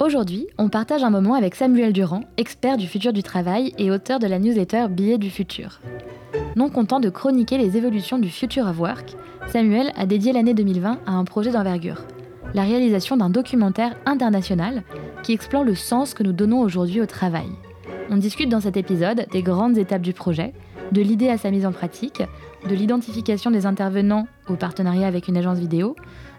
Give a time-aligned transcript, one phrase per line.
[0.00, 4.18] Aujourd'hui, on partage un moment avec Samuel Durand, expert du futur du travail et auteur
[4.18, 5.82] de la newsletter Billets du futur.
[6.56, 9.14] Non content de chroniquer les évolutions du Future of Work,
[9.48, 12.00] Samuel a dédié l'année 2020 à un projet d'envergure,
[12.54, 14.84] la réalisation d'un documentaire international
[15.22, 17.50] qui explore le sens que nous donnons aujourd'hui au travail.
[18.08, 20.54] On discute dans cet épisode des grandes étapes du projet,
[20.92, 22.22] de l'idée à sa mise en pratique,
[22.66, 25.94] de l'identification des intervenants au partenariat avec une agence vidéo,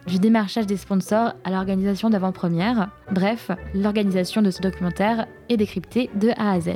[0.08, 2.90] du démarchage des sponsors à l'organisation d'avant-première.
[3.12, 6.72] Bref, l'organisation de ce documentaire est décryptée de A à Z.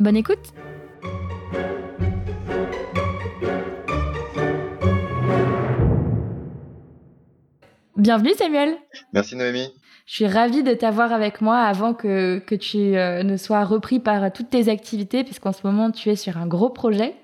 [0.00, 0.52] Bonne écoute
[7.96, 8.76] Bienvenue Samuel.
[9.12, 9.72] Merci Noémie.
[10.06, 13.98] Je suis ravie de t'avoir avec moi avant que, que tu euh, ne sois repris
[13.98, 17.14] par toutes tes activités, puisqu'en ce moment tu es sur un gros projet.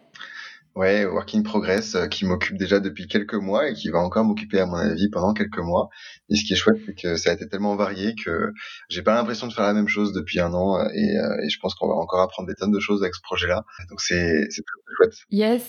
[0.74, 4.24] Ouais, Work in Progress, euh, qui m'occupe déjà depuis quelques mois et qui va encore
[4.24, 5.88] m'occuper à mon avis pendant quelques mois.
[6.28, 8.52] Et ce qui est chouette, c'est que ça a été tellement varié que
[8.88, 11.58] j'ai pas l'impression de faire la même chose depuis un an euh, et, et je
[11.60, 13.64] pense qu'on va encore apprendre des tonnes de choses avec ce projet-là.
[13.88, 15.14] Donc c'est très, chouette.
[15.30, 15.62] Yes.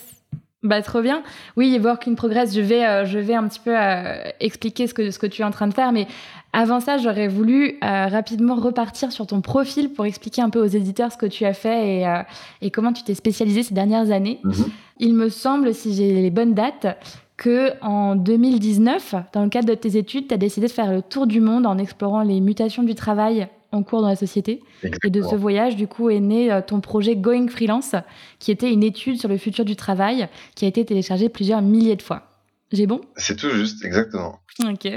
[0.66, 1.22] Bah trop bien.
[1.58, 4.96] Oui, Work in Progress, je vais, euh, je vais un petit peu euh, expliquer ce
[4.96, 6.08] que, ce que tu es en train de faire, mais
[6.58, 10.68] avant ça, j'aurais voulu euh, rapidement repartir sur ton profil pour expliquer un peu aux
[10.68, 12.22] éditeurs ce que tu as fait et,
[12.62, 14.40] et comment tu t'es spécialisé ces dernières années.
[14.44, 14.66] Mhm.
[15.00, 16.98] Il me semble, si j'ai les bonnes dates,
[17.38, 21.02] que en 2019, dans le cadre de tes études, tu as décidé de faire le
[21.02, 24.62] tour du monde en explorant les mutations du travail en cours dans la société.
[25.04, 27.96] Et de ce voyage, du coup, est né euh, ton projet Going Freelance,
[28.40, 31.98] qui était une étude sur le futur du travail, qui a été téléchargée plusieurs milliers
[31.98, 32.24] de fois.
[32.72, 33.02] J'ai bon?
[33.18, 34.40] C'est tout juste, exactement.
[34.64, 34.88] Ok.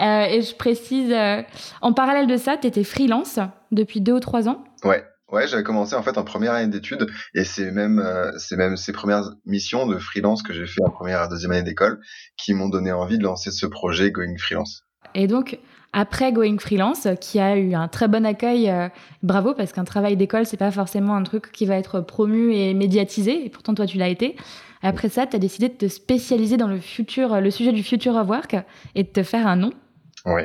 [0.00, 1.42] Euh, et je précise, euh,
[1.80, 3.38] en parallèle de ça, tu étais freelance
[3.70, 5.04] depuis deux ou trois ans Ouais.
[5.30, 7.06] Ouais, j'avais commencé en fait en première année d'études
[7.36, 8.04] et c'est même
[8.36, 11.62] c'est même ces premières missions de freelance que j'ai fait en première et deuxième année
[11.62, 12.00] d'école
[12.36, 14.82] qui m'ont donné envie de lancer ce projet Going Freelance.
[15.14, 15.60] Et donc
[15.92, 18.70] après Going Freelance, qui a eu un très bon accueil.
[18.70, 18.88] Euh,
[19.22, 22.74] bravo, parce qu'un travail d'école, c'est pas forcément un truc qui va être promu et
[22.74, 24.36] médiatisé, et pourtant toi tu l'as été.
[24.82, 28.14] Après ça, tu as décidé de te spécialiser dans le futur, le sujet du future
[28.16, 28.56] of work
[28.94, 29.72] et de te faire un nom.
[30.26, 30.42] Oui.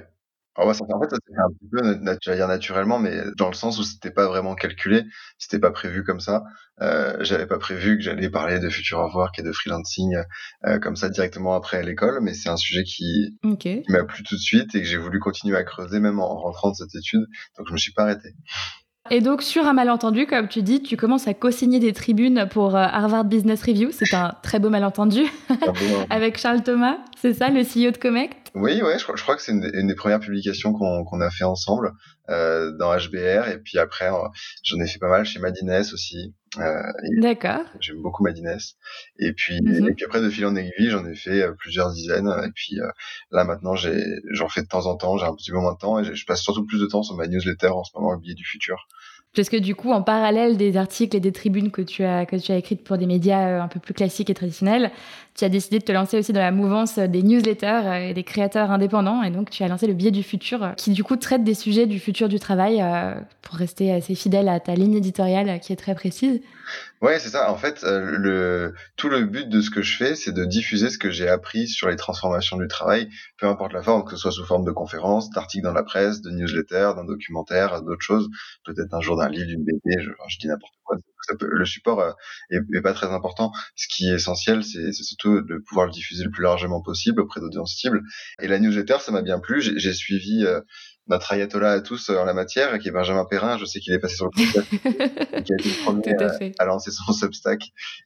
[0.56, 3.84] en fait, ça s'est fait un petit peu, dire naturellement, mais dans le sens où
[3.84, 5.04] c'était pas vraiment calculé,
[5.38, 6.44] c'était pas prévu comme ça.
[6.82, 10.16] Euh, j'avais pas prévu que j'allais parler de future of work et de freelancing
[10.66, 14.36] euh, comme ça directement après l'école, mais c'est un sujet qui, qui m'a plu tout
[14.36, 17.26] de suite et que j'ai voulu continuer à creuser même en rentrant de cette étude,
[17.58, 18.36] donc je me suis pas arrêté.
[19.12, 22.76] Et donc, sur un malentendu, comme tu dis, tu commences à co-signer des tribunes pour
[22.76, 23.90] euh, Harvard Business Review.
[23.92, 25.22] C'est un très beau malentendu.
[26.10, 29.52] Avec Charles Thomas, c'est ça, le CEO de Comect Oui, ouais, je, crois que c'est
[29.52, 31.92] une, des premières publications qu'on a fait ensemble
[32.30, 33.50] euh, dans HBR.
[33.50, 34.28] Et puis après, euh,
[34.64, 36.34] j'en ai fait pas mal chez Madines aussi.
[36.58, 36.82] Euh,
[37.20, 37.66] D'accord.
[37.82, 38.58] J'aime beaucoup Madines.
[39.20, 39.90] Et puis, mhm.
[39.90, 42.30] et puis après, de fil en aiguille, j'en ai fait euh, plusieurs dizaines.
[42.46, 42.78] Et puis
[43.32, 45.18] là, maintenant, j'en fais de temps en temps.
[45.18, 46.00] J'ai un petit peu moins de temps.
[46.00, 48.36] Et je passe surtout plus de temps sur ma newsletter en ce moment, le billet
[48.36, 48.88] du futur.
[49.36, 52.38] Parce que du coup, en parallèle des articles et des tribunes que tu as, que
[52.38, 54.92] tu as écrites pour des médias euh, un peu plus classiques et traditionnels,
[55.36, 58.24] tu as décidé de te lancer aussi dans la mouvance des newsletters euh, et des
[58.24, 59.24] créateurs indépendants.
[59.24, 61.54] Et donc, tu as lancé le biais du futur, euh, qui du coup traite des
[61.54, 62.84] sujets du futur du travail
[63.42, 66.40] pour rester assez fidèle à ta ligne éditoriale qui est très précise.
[67.06, 67.52] Ouais, c'est ça.
[67.52, 70.98] En fait, le, tout le but de ce que je fais, c'est de diffuser ce
[70.98, 74.32] que j'ai appris sur les transformations du travail, peu importe la forme, que ce soit
[74.32, 78.28] sous forme de conférences, d'articles dans la presse, de newsletters, d'un documentaire, d'autres choses,
[78.66, 80.98] peut-être un jour d'un livre, d'une BD, je, dis n'importe quoi.
[81.42, 82.12] le support euh,
[82.50, 83.52] est, pas très important.
[83.76, 87.40] Ce qui est essentiel, c'est surtout de pouvoir le diffuser le plus largement possible auprès
[87.40, 88.02] d'audience cible.
[88.42, 89.62] Et la newsletter, ça m'a bien plu.
[89.62, 90.60] J'ai suivi euh,
[91.08, 93.58] notre ayatollah à tous euh, en la matière, qui est Benjamin Perrin.
[93.58, 96.92] Je sais qu'il est passé sur le podcast, qui a été le premier à, lancer
[96.92, 97.62] son Substack.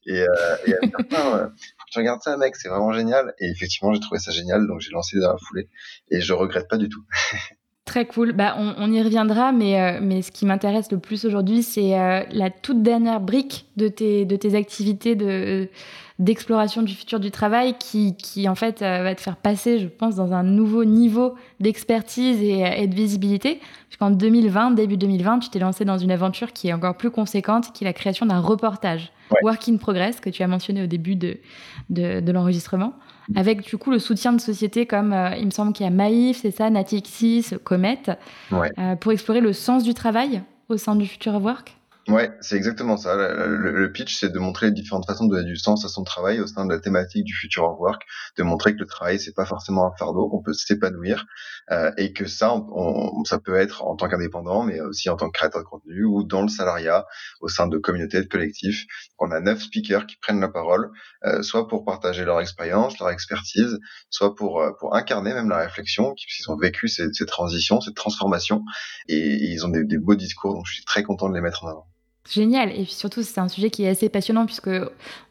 [0.05, 0.25] Et, euh,
[0.65, 1.51] et à dire, que
[1.91, 3.33] tu regardes ça, mec, c'est vraiment génial.
[3.39, 5.69] Et effectivement, j'ai trouvé ça génial, donc j'ai lancé dans la foulée.
[6.11, 7.03] Et je regrette pas du tout.
[7.89, 8.33] Très cool.
[8.33, 12.21] Bah, on, y reviendra, mais, euh, mais ce qui m'intéresse le plus aujourd'hui, c'est euh,
[12.29, 15.69] la toute dernière brique de tes, de tes activités de,
[16.19, 19.87] d'exploration du futur du travail qui, qui en fait, euh, va te faire passer, je
[19.87, 23.59] pense, dans un nouveau niveau d'expertise et, de visibilité.
[23.87, 27.71] Puisqu'en 2020, début 2020, tu t'es lancé dans une aventure qui est encore plus conséquente,
[27.73, 29.11] qui est la création d'un reportage,
[29.43, 31.37] Work in Progress, que tu as mentionné au début de,
[31.89, 32.93] de, de l'enregistrement
[33.35, 35.91] avec du coup le soutien de sociétés comme, euh, il me semble qu'il y a
[35.91, 38.01] Maïf, c'est ça, Natixis, Comet,
[38.51, 41.75] euh, pour explorer le sens du travail au sein du Future of Work
[42.09, 43.15] Ouais, c'est exactement ça.
[43.15, 46.39] Le, pitch, c'est de montrer les différentes façons de donner du sens à son travail
[46.39, 48.01] au sein de la thématique du future of work,
[48.35, 51.27] de montrer que le travail, c'est pas forcément un fardeau, qu'on peut s'épanouir,
[51.69, 55.27] euh, et que ça, on, ça peut être en tant qu'indépendant, mais aussi en tant
[55.27, 57.05] que créateur de contenu ou dans le salariat,
[57.41, 58.87] au sein de communautés, de collectifs.
[59.19, 60.89] On a neuf speakers qui prennent la parole,
[61.25, 63.77] euh, soit pour partager leur expérience, leur expertise,
[64.09, 67.95] soit pour euh, pour incarner même la réflexion, puisqu'ils ont vécu ces, ces transitions, cette
[67.95, 68.63] transformation,
[69.07, 71.67] et, ils ont des beaux discours, donc je suis très content de les mettre en
[71.67, 71.87] avant.
[72.29, 72.69] Génial.
[72.71, 74.69] Et puis surtout, c'est un sujet qui est assez passionnant puisque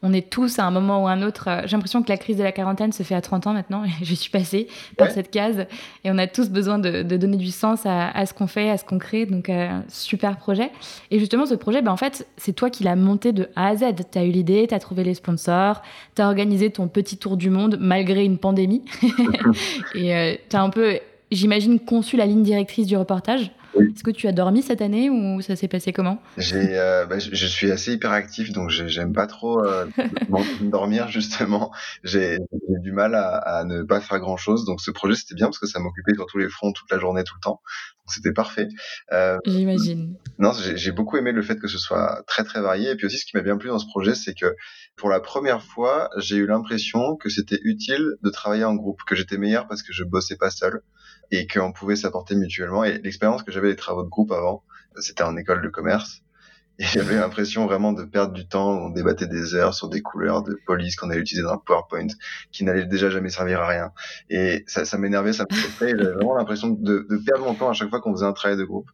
[0.03, 1.45] on est tous à un moment ou un autre.
[1.47, 3.85] Euh, j'ai l'impression que la crise de la quarantaine se fait à 30 ans maintenant
[3.85, 4.67] et je suis passée
[4.97, 5.65] par cette case.
[6.03, 8.83] Et on a tous besoin de, donner du sens à, ce qu'on fait, à ce
[8.83, 9.25] qu'on crée.
[9.25, 10.71] Donc, euh, super projet.
[11.09, 13.75] Et justement, ce projet, ben, en fait, c'est toi qui l'as monté de A à
[13.77, 13.85] Z.
[14.11, 15.81] Tu as eu l'idée, tu as trouvé les sponsors,
[16.15, 18.83] tu as organisé ton petit tour du monde malgré une pandémie.
[19.95, 20.99] et euh, tu as un peu,
[21.31, 23.51] j'imagine, conçu la ligne directrice du reportage.
[23.75, 26.21] Est-ce que tu as dormi cette année ou ça s'est passé comment?
[26.37, 29.85] J'ai, euh, bah, je, suis assez hyperactif, donc j'aime pas trop euh,
[30.61, 31.71] dormir justement.
[32.03, 35.47] J'ai du mal à, à, ne pas faire grand chose, donc ce projet c'était bien
[35.47, 37.61] parce que ça m'occupait sur tous les fronts toute la journée, tout le temps.
[38.09, 38.67] C'était parfait.
[39.11, 40.15] Euh, J'imagine.
[40.39, 43.17] Non, j'ai beaucoup aimé le fait que ce soit très très varié, et puis aussi
[43.19, 44.55] ce qui m'a bien plu dans ce projet, c'est que
[44.95, 49.15] pour la première fois, j'ai eu l'impression que c'était utile de travailler en groupe, que
[49.15, 50.81] j'étais meilleur parce que je bossais pas seul
[51.31, 52.83] et qu'on pouvait s'apporter mutuellement.
[52.83, 54.63] Et l'expérience que j'avais des travaux de groupe avant,
[54.97, 56.23] c'était en école de commerce.
[56.79, 58.71] Et j'avais l'impression vraiment de perdre du temps.
[58.71, 62.07] On débattait des heures sur des couleurs de police qu'on allait utiliser dans un PowerPoint
[62.51, 63.91] qui n'allait déjà jamais servir à rien.
[64.29, 65.93] Et ça, ça m'énervait, ça me frustrait.
[65.93, 68.63] Vraiment l'impression de, de, perdre mon temps à chaque fois qu'on faisait un travail de
[68.63, 68.89] groupe.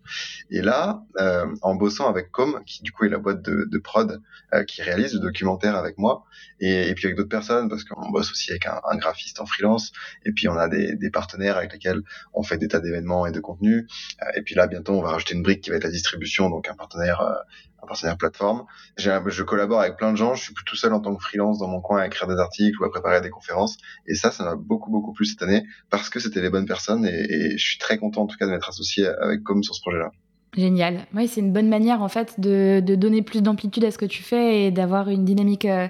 [0.50, 3.78] Et là, euh, en bossant avec Com, qui du coup est la boîte de, de
[3.78, 4.20] prod
[4.54, 6.26] euh, qui réalise le documentaire avec moi,
[6.60, 9.92] et, puis avec d'autres personnes, parce qu'on bosse aussi avec un, un, graphiste en freelance,
[10.26, 12.02] et puis on a des, des partenaires avec lesquels
[12.34, 13.86] on fait des tas d'événements et de contenus.
[14.24, 16.50] Euh, et puis là, bientôt, on va rajouter une brique qui va être la distribution,
[16.50, 17.22] donc un partenaire
[17.86, 18.66] euh, partenaire plateforme.
[18.98, 20.34] Je collabore avec plein de gens.
[20.34, 22.38] Je suis plus tout seul en tant que freelance dans mon coin à écrire des
[22.38, 23.78] articles ou à préparer des conférences.
[24.08, 27.06] Et ça, ça m'a beaucoup, beaucoup plu cette année parce que c'était les bonnes personnes
[27.06, 29.82] et, je suis très content en tout cas de m'être associé avec Com sur ce
[29.82, 30.12] projet-là.
[30.58, 31.06] Génial.
[31.14, 34.24] Oui, c'est une bonne manière en fait de, donner plus d'amplitude à ce que tu
[34.24, 35.88] fais et d'avoir une dynamique euh,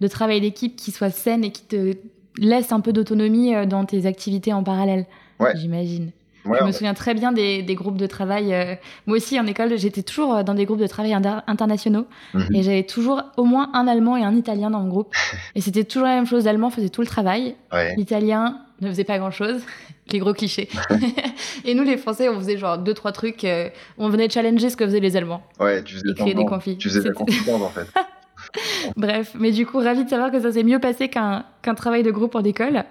[0.00, 1.94] de travail d'équipe qui soit saine et qui te
[2.38, 5.06] laisse un peu d'autonomie euh, dans tes activités en parallèle.
[5.40, 5.52] Ouais.
[5.56, 6.12] J'imagine
[6.44, 8.52] je me souviens très bien des, des groupes de travail.
[8.52, 8.74] Euh,
[9.06, 11.14] moi aussi, en école, j'étais toujours euh, dans des groupes de travail
[11.46, 12.06] internationaux.
[12.34, 12.54] Mhm.
[12.54, 15.14] Et j'avais toujours au moins un Allemand et un Italien dans mon groupe.
[15.54, 16.44] et c'était toujours la même chose.
[16.44, 17.56] L'Allemand faisait tout le travail.
[17.96, 19.62] L'Italien ne faisait pas grand-chose.
[20.12, 20.68] les gros clichés.
[21.64, 23.44] et nous, les Français, on faisait genre deux, trois trucs.
[23.44, 23.68] Euh,
[23.98, 25.42] on venait challenger ce que faisaient les Allemands.
[25.60, 26.76] Ouais, tu faisais et créer des conflits.
[26.76, 27.86] Tu faisais la en fait.
[28.96, 31.44] Bref, mais du coup, ravi de savoir que ça s'est mieux passé qu'un
[31.74, 32.84] travail de groupe en école.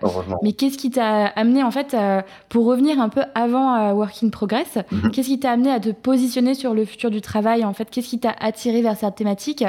[0.44, 4.24] Mais qu'est-ce qui t'a amené, en fait, euh, pour revenir un peu avant à Work
[4.24, 5.12] in Progress, mhm.
[5.12, 8.10] qu'est-ce qui t'a amené à te positionner sur le futur du travail En fait, qu'est-ce
[8.10, 9.64] qui t'a attiré vers cette thématique?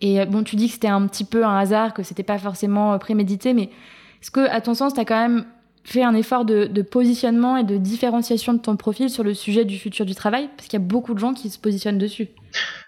[0.00, 2.38] Et euh, bon, tu dis que c'était un petit peu un hasard, que c'était pas
[2.38, 3.70] forcément euh, prémédité, mais
[4.22, 5.46] est-ce que, à ton sens, tu as quand même
[5.82, 9.64] fait un effort de, de, positionnement et de différenciation de ton profil sur le sujet
[9.64, 10.50] du futur du travail?
[10.56, 12.28] Parce qu'il y a beaucoup de gens qui se positionnent dessus.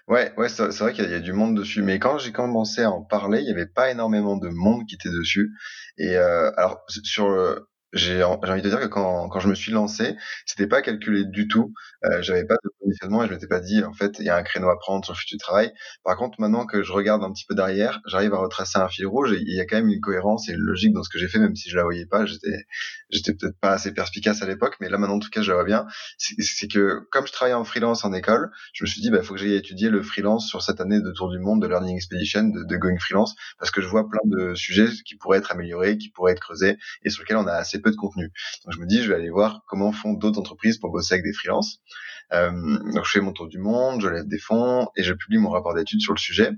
[0.07, 2.91] Ouais, ouais, c'est vrai qu'il y, a du monde dessus, mais quand j'ai commencé à
[2.91, 5.51] en parler, il n'y avait pas énormément de monde qui était dessus.
[5.97, 10.15] Et euh, alors sur le, j'ai envie de dire que quand, je me suis lancé,
[10.45, 11.73] c'était pas calculé du tout.
[12.05, 14.35] Euh, J'avais pas de positionnement et je m'étais pas dit en fait il y a
[14.35, 15.71] un créneau à prendre sur le futur travail.
[16.03, 19.07] Par contre, maintenant que je regarde un petit peu derrière, j'arrive à retracer un fil
[19.07, 21.19] rouge et il y a quand même une cohérence et une logique dans ce que
[21.19, 22.25] j'ai fait, même si je la voyais pas.
[22.25, 22.65] J'étais
[23.09, 25.55] j'étais peut-être pas assez perspicace à l'époque, mais là maintenant en tout cas je la
[25.55, 25.85] vois bien.
[26.17, 29.33] C'est que comme je travaillais en freelance en école, je me suis dit bah faut
[29.33, 32.43] que j'aille étudier le freelance sur cette année de tour du monde de Learning Expedition
[32.43, 36.09] de, Going Freelance parce que je vois plein de sujets qui pourraient être améliorés, qui
[36.09, 38.31] pourraient être creusés et sur lesquels on a assez peu de contenu.
[38.65, 41.25] Donc je me dis, je vais aller voir comment font d'autres entreprises pour bosser avec
[41.25, 41.79] des freelances.
[42.31, 45.37] Euh, donc je fais mon tour du monde, je lève des fonds et je publie
[45.37, 46.51] mon rapport d'étude sur le sujet.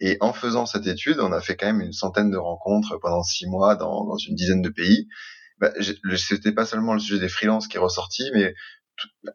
[0.00, 3.22] Et en faisant cette étude, on a fait quand même une centaine de rencontres pendant
[3.22, 5.08] six mois dans, dans une dizaine de pays.
[5.58, 5.70] Bah,
[6.16, 8.54] C'était pas seulement le sujet des freelances qui est ressorti, mais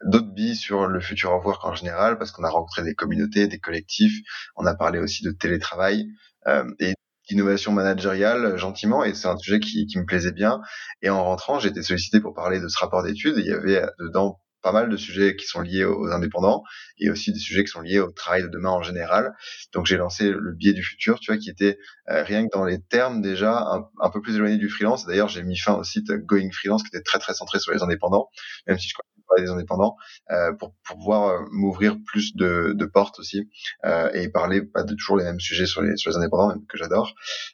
[0.06, 3.48] d'autres billes sur le futur of work en général, parce qu'on a rencontré des communautés,
[3.48, 4.20] des collectifs,
[4.56, 6.08] on a parlé aussi de télétravail,
[6.48, 6.94] euh, et
[7.30, 10.62] innovation managériale euh, gentiment et c'est un sujet qui, qui, me plaisait bien
[11.02, 13.84] et en rentrant j'ai été sollicité pour parler de ce rapport d'études il y avait
[13.84, 16.64] euh, dedans pas mal de sujets qui sont liés aux indépendants
[16.98, 19.34] et aussi des sujets qui sont liés au travail de demain en général.
[19.74, 21.78] Donc j'ai lancé le biais du futur, tu vois, qui était
[22.10, 23.66] euh, rien que dans les termes déjà
[24.02, 25.06] un, peu plus éloigné du freelance.
[25.06, 27.84] D'ailleurs, j'ai mis fin au site Going Freelance qui était très très centré sur les
[27.84, 28.30] indépendants,
[28.68, 29.96] même si je crois pas des indépendants,
[30.32, 33.50] euh, pour, pour pouvoir euh, m'ouvrir plus de, de portes aussi
[33.86, 36.78] euh, et parler pas de toujours les mêmes sujets sur les sur les indépendants, que
[36.78, 37.14] j'adore.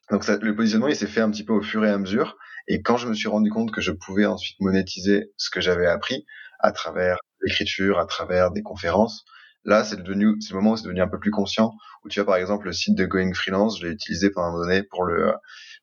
[0.09, 2.37] Donc ça, le positionnement, il s'est fait un petit peu au fur et à mesure.
[2.67, 5.85] Et quand je me suis rendu compte que je pouvais ensuite monétiser ce que j'avais
[5.85, 6.25] appris
[6.59, 9.25] à travers l'écriture, à travers des conférences,
[9.65, 11.73] là, c'est devenu, c'est le moment où c'est devenu un peu plus conscient.
[12.03, 14.51] Où tu vois, par exemple, le site de Going Freelance, je l'ai utilisé pendant un
[14.51, 15.33] moment donné pour le,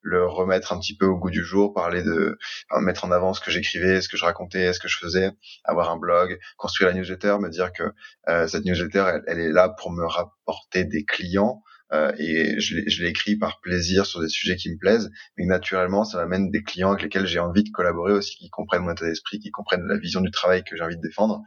[0.02, 2.38] le remettre un petit peu au goût du jour, parler de,
[2.80, 5.30] mettre en avant ce que j'écrivais, ce que je racontais, ce que je faisais,
[5.64, 7.84] avoir un blog, construire la newsletter, me dire que
[8.28, 13.02] euh, cette newsletter, elle, elle, est là pour me rapporter des clients euh, et je
[13.02, 16.62] l'ai écrit par plaisir sur des sujets qui me plaisent, mais naturellement, ça m'amène des
[16.62, 19.86] clients avec lesquels j'ai envie de collaborer aussi, qui comprennent mon état d'esprit, qui comprennent
[19.86, 21.42] la vision du travail que j'ai envie de défendre.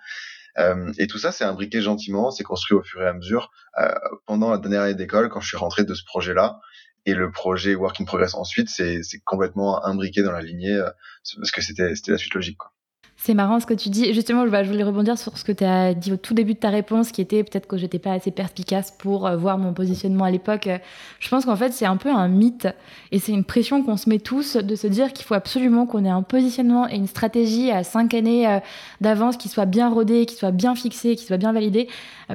[0.57, 3.51] Euh, et tout ça, c'est imbriqué gentiment, c'est construit au fur et à mesure.
[3.79, 3.93] Euh,
[4.25, 6.59] pendant la dernière année d'école, quand je suis rentré de ce projet-là,
[7.05, 10.89] et le projet Work in Progress ensuite, c'est complètement imbriqué dans la lignée, euh,
[11.37, 12.57] parce que c'était la suite logique.
[12.57, 12.71] Quoi.
[13.17, 14.13] C'est marrant ce que tu dis.
[14.13, 16.69] Justement, je voulais rebondir sur ce que tu as dit au tout début de ta
[16.69, 20.31] réponse, qui était peut-être que j'étais pas assez perspicace pour euh, voir mon positionnement à
[20.31, 20.69] l'époque.
[21.19, 22.67] Je pense qu'en fait, c'est un peu un mythe
[23.11, 26.03] et c'est une pression qu'on se met tous de se dire qu'il faut absolument qu'on
[26.05, 28.59] ait un positionnement et une stratégie à cinq années euh,
[29.01, 31.87] d'avance qui soit bien rodé, qui soit bien fixé, qui soit bien validé.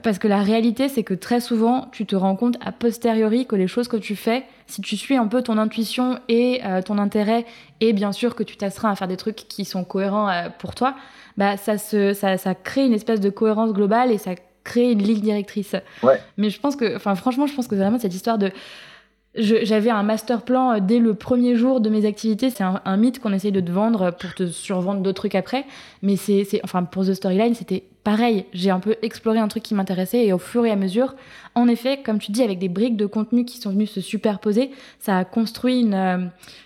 [0.02, 3.56] Parce que la réalité, c'est que très souvent, tu te rends compte a posteriori que
[3.56, 6.98] les choses que tu fais, si tu suis un peu ton intuition et euh, ton
[6.98, 7.44] intérêt,
[7.80, 10.74] et bien sûr que tu t'astreins à faire des trucs qui sont cohérents euh, pour
[10.74, 10.94] toi,
[11.36, 14.32] bah ça, se, ça, ça crée une espèce de cohérence globale et ça
[14.64, 15.74] crée une ligne directrice.
[16.02, 16.20] Ouais.
[16.36, 18.50] Mais je pense que, enfin franchement, je pense que vraiment cette histoire de
[19.36, 22.50] j'avais un master plan euh, dès le premier jour de mes activités.
[22.50, 25.64] C'est un, mythe qu'on essaye de te vendre pour te survendre d'autres trucs après.
[26.02, 28.46] Mais c'est, enfin, pour The Storyline, c'était pareil.
[28.52, 31.14] J'ai un peu exploré un truc qui m'intéressait et au fur et à mesure,
[31.54, 34.70] en effet, comme tu dis, avec des briques de contenu qui sont venues se superposer,
[34.98, 36.18] ça a construit une, euh,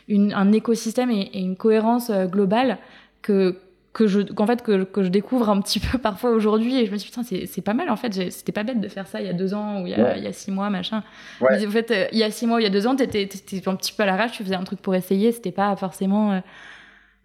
[0.08, 2.78] une un écosystème et, et, une cohérence euh, globale
[3.20, 3.56] que,
[3.94, 6.92] que je qu'en fait que, que, je découvre un petit peu parfois aujourd'hui et je
[6.92, 9.20] me suis dit putain c'est pas mal en fait c'était pas bête de faire ça
[9.20, 11.02] il y a deux ans ou il y a, il y a six mois machin.
[11.40, 12.96] Mais en fait euh, il y a six mois ou il y a deux ans
[12.96, 15.74] t'étais étais un petit peu à l'arrache tu faisais un truc pour essayer c'était pas
[15.76, 16.40] forcément euh,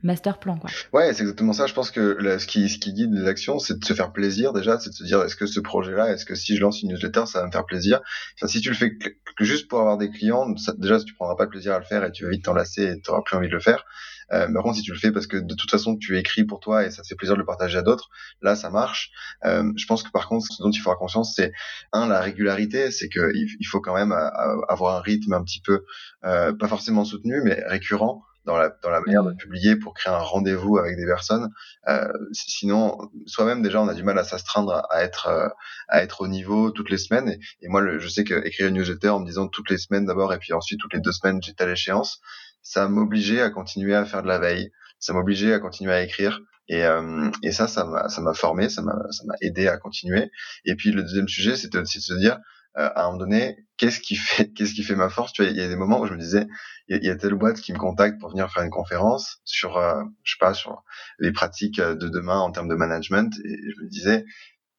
[0.03, 0.69] master plan quoi.
[0.93, 1.65] Ouais c'est exactement ça.
[1.65, 4.53] Je pense que ce qui ce qui guide les actions c'est de se faire plaisir
[4.53, 6.83] déjà c'est de se dire est-ce que ce projet là est-ce que si je lance
[6.83, 7.99] une newsletter ça va me faire plaisir?
[8.35, 9.09] Enfin, si tu le fais que,
[9.43, 12.11] juste pour avoir des clients ça, déjà tu prendras pas plaisir à le faire et
[12.11, 13.85] tu vas vite t'enlacer et tu auras plus envie de le faire
[14.31, 16.59] euh, par contre, si tu le fais parce que de toute façon tu écris pour
[16.59, 18.09] toi et ça te fait plaisir de le partager à d'autres,
[18.41, 19.11] là ça marche.
[19.45, 21.51] Euh, je pense que par contre, ce dont il faut avoir conscience, c'est
[21.91, 25.61] un la régularité, c'est que il faut quand même euh, avoir un rythme un petit
[25.61, 25.85] peu
[26.25, 29.37] euh, pas forcément soutenu, mais récurrent dans la, dans la manière de mmh.
[29.37, 31.49] publier pour créer un rendez-vous avec des personnes.
[31.87, 35.47] Euh, sinon, soi-même déjà, on a du mal à s'astreindre à être euh,
[35.87, 37.29] à être au niveau toutes les semaines.
[37.29, 39.77] Et, et moi, le, je sais que écrire une newsletter en me disant toutes les
[39.77, 42.21] semaines d'abord et puis ensuite toutes les deux semaines j'ai telle échéance,
[42.61, 46.41] ça m'obligeait à continuer à faire de la veille, ça m'obligeait à continuer à écrire.
[46.67, 49.77] Et, euh, et ça, ça m'a, ça m'a formé, ça m'a, ça m'a aidé à
[49.77, 50.29] continuer.
[50.65, 52.37] Et puis le deuxième sujet, c'était aussi de se dire,
[52.77, 55.33] euh, à un moment donné, qu'est-ce qui fait, qu'est-ce qui fait ma force?
[55.33, 56.47] Tu vois, il y a des moments où je me disais,
[56.87, 60.01] il y, a telle boîte qui me contacte pour venir faire une conférence sur, euh,
[60.23, 60.83] je sais pas, sur
[61.19, 64.25] les pratiques de demain en termes de management, et je me disais,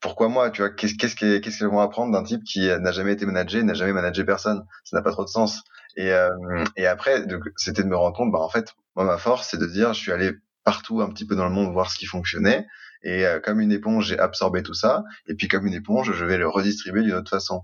[0.00, 3.26] pourquoi moi Tu vois, qu'est-ce qu'est-ce qu'elles vont apprendre d'un type qui n'a jamais été
[3.26, 4.64] managé, n'a jamais managé personne?
[4.84, 5.62] Ça n'a pas trop de sens.
[5.97, 7.25] Et, euh, et après,
[7.56, 10.00] c'était de me rendre compte, bah en fait, moi ma force, c'est de dire, je
[10.00, 10.32] suis allé
[10.64, 12.66] partout un petit peu dans le monde voir ce qui fonctionnait.
[13.02, 15.04] Et euh, comme une éponge, j'ai absorbé tout ça.
[15.26, 17.62] Et puis comme une éponge, je vais le redistribuer d'une autre façon.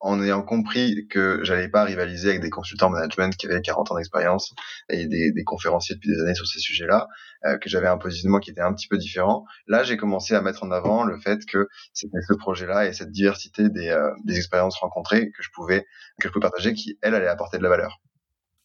[0.00, 3.96] En ayant compris que j'allais pas rivaliser avec des consultants management qui avaient 40 ans
[3.96, 4.54] d'expérience
[4.90, 7.08] et des, des, conférenciers depuis des années sur ces sujets-là,
[7.44, 9.44] euh, que j'avais un positionnement qui était un petit peu différent.
[9.66, 13.10] Là, j'ai commencé à mettre en avant le fait que c'était ce projet-là et cette
[13.10, 15.86] diversité des, euh, des expériences rencontrées que je pouvais
[16.20, 18.00] que je pouvais partager, qui elle allait apporter de la valeur.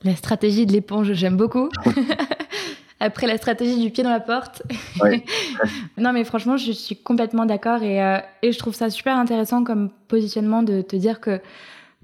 [0.03, 1.69] La stratégie de l'éponge, j'aime beaucoup.
[3.01, 4.62] après la stratégie du pied dans la porte.
[5.98, 9.63] non, mais franchement, je suis complètement d'accord et, euh, et je trouve ça super intéressant
[9.63, 11.41] comme positionnement de te dire que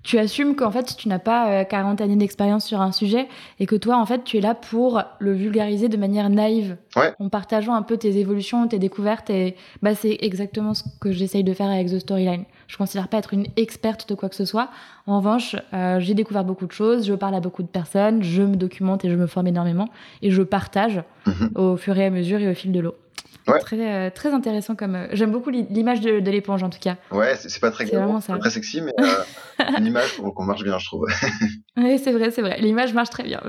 [0.08, 3.28] tu assumes qu'en fait, tu n'as pas 40 euh, années d'expérience sur un sujet
[3.60, 6.78] et que toi, en fait, tu es là pour le vulgariser de manière naïve,
[7.20, 9.30] en partageant un peu tes évolutions, tes découvertes.
[9.30, 12.46] Et bah, c'est exactement ce que j'essaye de faire avec The Storyline.
[12.68, 14.70] Je ne considère pas être une experte de quoi que ce soit.
[15.08, 18.44] En revanche, euh, j'ai découvert beaucoup de choses, je parle à beaucoup de personnes, je
[18.44, 19.90] me documente et je me forme énormément
[20.22, 21.50] et je partage mhm.
[21.56, 22.96] au fur et à mesure et au fil de l'eau.
[23.56, 24.96] Très, euh, très intéressant comme.
[24.96, 26.98] Euh, j'aime beaucoup l'image de, l'éponge en tout cas.
[27.12, 28.94] Ouais, c'est pas très très sexy, mais
[29.80, 31.08] l'image qu'on marche bien, je trouve.
[31.78, 32.60] oui, c'est vrai, c'est vrai.
[32.60, 33.42] L'image marche très bien.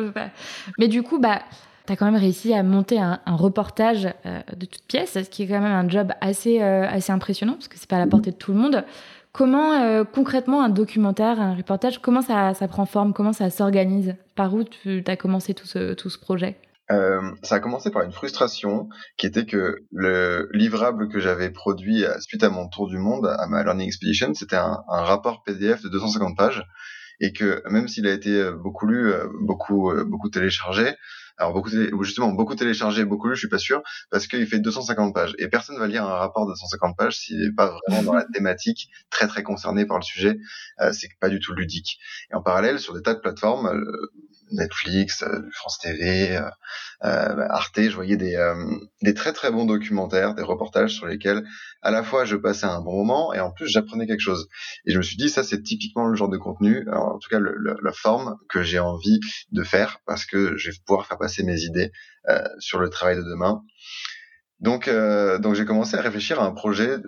[0.79, 1.41] Mais du coup, bah,
[1.87, 5.47] tu as quand même réussi à monter un, reportage de toute pièce, ce qui est
[5.47, 8.37] quand même un job assez, assez impressionnant, parce que c'est pas à la portée de
[8.37, 8.85] tout le monde.
[9.33, 14.15] Comment concrètement un documentaire, un reportage, comment ça, ça prend forme, comment ça s'organise?
[14.35, 16.57] Par où tu as commencé tout ce, tout ce projet?
[16.91, 22.05] Euh, ça a commencé par une frustration qui était que le livrable que j'avais produit
[22.21, 25.89] suite à mon tour du monde, à ma Learning Expedition, c'était un, rapport PDF de
[25.89, 26.65] 250 pages
[27.21, 30.95] et que même s'il a été euh, beaucoup lu, euh, beaucoup beaucoup téléchargé,
[31.37, 31.71] alors beaucoup
[32.03, 35.49] justement beaucoup téléchargé, beaucoup lu, je suis pas sûr parce qu'il fait 250 pages et
[35.49, 38.89] personne va lire un rapport de 250 pages s'il n'est pas vraiment dans la thématique,
[39.11, 40.39] très très concerné par le sujet,
[40.93, 41.99] c'est pas du tout ludique.
[42.31, 43.69] Et en parallèle, sur des tas de plateformes,
[44.53, 46.43] Netflix, euh, France TV, euh,
[47.05, 48.37] euh, Arte, je voyais des,
[49.03, 51.45] des très très bons documentaires, des reportages sur lesquels
[51.83, 54.49] à la fois je passais un bon moment et en plus j'apprenais quelque chose.
[54.85, 57.39] Et je me suis dit ça c'est typiquement le genre de contenu, en tout cas
[57.41, 59.21] la forme que j'ai envie
[59.53, 61.93] de faire parce que je vais pouvoir faire passer mes idées
[62.59, 63.63] sur le travail de demain.
[64.61, 64.91] Donc,
[65.41, 66.99] donc j'ai commencé à réfléchir à un projet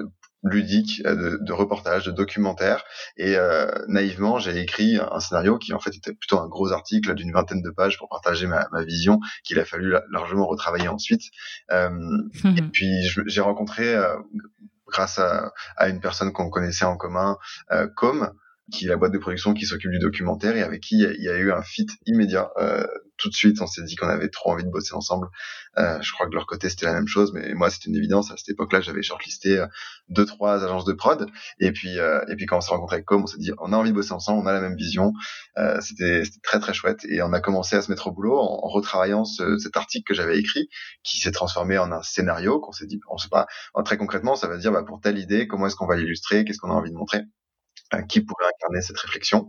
[0.42, 2.84] ludique euh, de, de reportage, de documentaire.
[3.16, 7.14] Et euh, naïvement, j'ai écrit un scénario qui en fait était plutôt un gros article
[7.14, 11.22] d'une vingtaine de pages pour partager ma, ma vision, qu'il a fallu largement retravailler ensuite.
[11.70, 11.90] Euh,
[12.44, 12.90] et puis
[13.26, 14.16] j'ai rencontré, euh,
[14.86, 17.38] grâce à, à, une personne qu'on connaissait en commun,
[17.70, 18.32] euh, Com,
[18.70, 21.28] qui est la boîte de production qui s'occupe du documentaire et avec qui il y
[21.28, 22.50] a eu un fit immédiat.
[22.58, 22.86] Euh,
[23.20, 25.28] tout de suite, on s'est dit qu'on avait trop envie de bosser ensemble.
[25.78, 27.96] Euh, je crois que de leur côté, c'était la même chose, mais moi, c'était une
[27.96, 28.30] évidence.
[28.30, 29.66] À cette époque-là, j'avais shortlisté euh,
[30.08, 31.30] deux, trois agences de prod.
[31.60, 33.72] Et puis, euh, et puis quand on s'est rencontré avec Com, on s'est dit, on
[33.72, 35.12] a envie de bosser ensemble, on a la même vision.
[35.58, 37.04] Euh, c'était très, très chouette.
[37.08, 40.14] Et on a commencé à se mettre au boulot en, retravaillant ce, cet article que
[40.14, 40.68] j'avais écrit,
[41.02, 43.46] qui s'est transformé en un scénario qu'on s'est dit, on sait pas,
[43.84, 46.58] très concrètement, ça veut dire, bah, pour telle idée, comment est-ce qu'on va l'illustrer, qu'est-ce
[46.58, 47.22] qu'on a envie de montrer?
[48.08, 49.48] Qui pourrait incarner cette réflexion?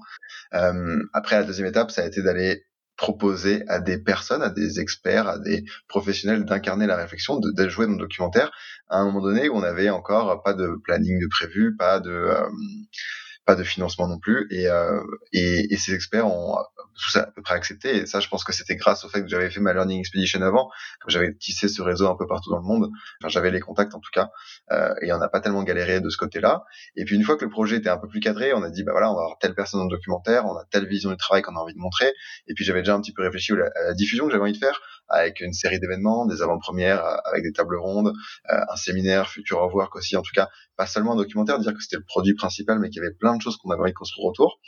[0.53, 2.63] Euh, après, la deuxième étape, ça a été d'aller
[2.97, 7.85] proposer à des personnes, à des experts, à des professionnels d'incarner la réflexion, de, jouer
[7.85, 8.51] dans le documentaire.
[8.89, 12.11] À un moment donné où on n'avait encore pas de planning de prévu, pas de
[12.11, 12.47] euh,
[13.45, 15.01] pas de financement non plus, et, euh,
[15.33, 16.57] et, et ces experts ont
[17.01, 17.97] tout ça à peu près accepté.
[17.97, 20.41] Et ça, je pense que c'était grâce au fait que j'avais fait ma Learning Expedition
[20.41, 20.69] avant,
[21.03, 22.89] que j'avais tissé ce réseau un peu partout dans le monde.
[23.21, 24.29] Enfin, j'avais les contacts en tout cas,
[24.71, 26.63] euh, et on n'a pas tellement galéré de ce côté-là.
[26.95, 28.83] Et puis une fois que le projet était un peu plus cadré, on a dit
[28.83, 31.17] bah voilà, on va avoir telle personne dans le documentaire, on a telle vision du
[31.17, 32.13] travail qu'on a envie de montrer.
[32.47, 33.55] Et puis j'avais déjà un petit peu réfléchi à
[33.87, 37.51] la, diffusion que j'avais envie de faire, avec une série d'événements, des avant-premières, avec des
[37.51, 38.13] tables rondes,
[38.49, 40.15] euh, un séminaire, futur work aussi.
[40.15, 40.47] En tout cas,
[40.77, 43.35] pas seulement un documentaire, dire que c'était le produit principal, mais qu'il y avait plein
[43.35, 44.59] de choses qu'on avait envie de construire autour.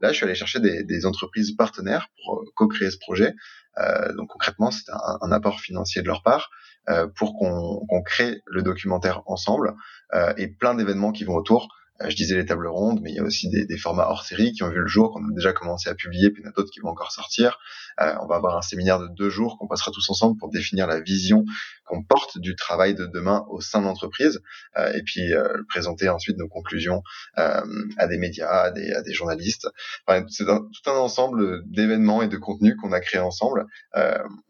[0.00, 3.34] Là, je suis allé chercher des, des entreprises partenaires pour euh, co-créer ce projet.
[3.78, 6.50] Euh, donc concrètement, c'est un, un, apport financier de leur part
[6.88, 9.74] euh, pour qu'on crée le documentaire ensemble
[10.14, 11.68] euh, et plein d'événements qui vont autour.
[12.02, 14.24] Euh, je disais les tables rondes, mais il y a aussi des, des formats hors
[14.24, 16.48] série qui ont vu le jour, qu'on a déjà commencé à publier, puis il y
[16.48, 17.58] en a d'autres qui vont encore sortir.
[18.00, 20.86] Euh, on va avoir un séminaire de deux jours qu'on passera tous ensemble pour définir
[20.86, 21.44] la vision
[21.86, 24.42] qu'on porte du travail de demain au sein de l'entreprise,
[24.76, 27.02] euh, et puis euh, présenter ensuite nos conclusions
[27.38, 27.62] euh,
[27.96, 29.68] à des médias, à des, à des journalistes.
[30.06, 33.66] Enfin, c'est tout un ensemble d'événements et de contenus qu'on a créé ensemble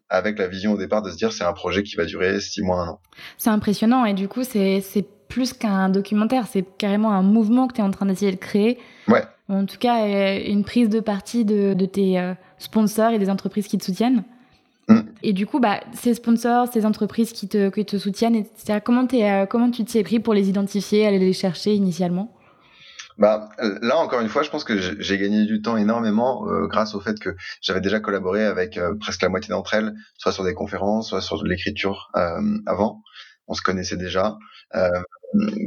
[0.09, 2.63] avec la vision au départ de se dire c'est un projet qui va durer six
[2.63, 3.01] mois, un an.
[3.39, 4.81] C'est impressionnant et du coup c'est
[5.29, 8.79] plus qu'un documentaire, c'est carrément un mouvement que tu es en train d'essayer de créer.
[9.09, 9.23] Ouais.
[9.49, 13.31] En tout cas, euh, une prise de parti de, de tes euh, sponsors et des
[13.31, 14.25] entreprises qui te soutiennent.
[14.89, 15.01] Mm.
[15.23, 19.07] Et du coup, bah, ces sponsors, ces entreprises qui te, qui te soutiennent, etc., comment,
[19.09, 22.33] es, euh, comment tu t'y es pris pour les identifier, aller les chercher initialement?
[23.19, 23.49] Bah
[23.81, 27.01] là encore une fois, je pense que j'ai gagné du temps énormément euh, grâce au
[27.01, 31.09] fait que j'avais déjà collaboré avec presque la moitié d'entre elles, soit sur des conférences,
[31.09, 33.03] soit sur de l'écriture euh, avant.
[33.49, 34.37] On se connaissait déjà.
[34.75, 35.03] Euh,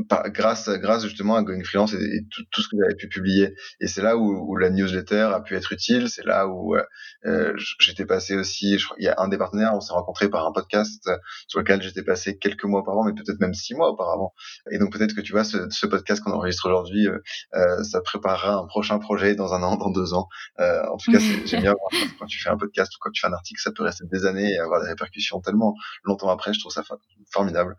[0.07, 3.55] par, grâce, grâce justement à Going Freelance et, tout, ce que j'avais pu publier.
[3.79, 6.09] Et c'est là où, où, la newsletter a pu être utile.
[6.09, 6.83] C'est là où euh,
[7.25, 8.77] euh j'étais passé aussi.
[8.77, 11.59] Je, il y a un des partenaires, on s'est rencontré par un podcast euh, sur
[11.59, 14.33] lequel j'étais passé quelques mois auparavant, mais peut-être même six mois auparavant.
[14.71, 17.19] Et donc peut-être que tu vois, ce, ce podcast qu'on enregistre aujourd'hui, euh,
[17.55, 20.27] euh, ça préparera un prochain projet dans un an, dans deux ans.
[20.57, 21.75] en tout cas, j'aime bien
[22.19, 24.25] quand tu fais un podcast ou quand tu fais un article, ça peut rester des
[24.25, 26.53] années et avoir des répercussions tellement longtemps après.
[26.53, 26.83] Je trouve ça
[27.31, 27.75] formidable.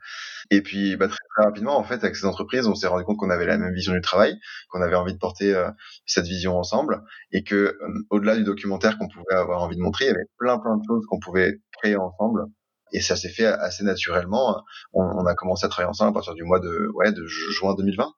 [0.50, 3.30] Et puis bah, très, rapidement en fait, avec ces entreprises, on s'est rendu compte qu'on
[3.30, 5.70] avait la même vision du travail, qu'on avait envie de porter euh,
[6.06, 7.76] cette vision ensemble, et que euh,
[8.10, 10.82] au-delà du documentaire qu'on pouvait avoir envie de montrer, il y avait plein plein de
[10.86, 12.46] choses qu'on pouvait créer ensemble.
[12.92, 14.64] Et ça s'est fait assez naturellement.
[14.92, 17.74] On, on, a commencé à travailler ensemble à partir du mois de, ouais, de juin
[17.76, 18.12] 2020.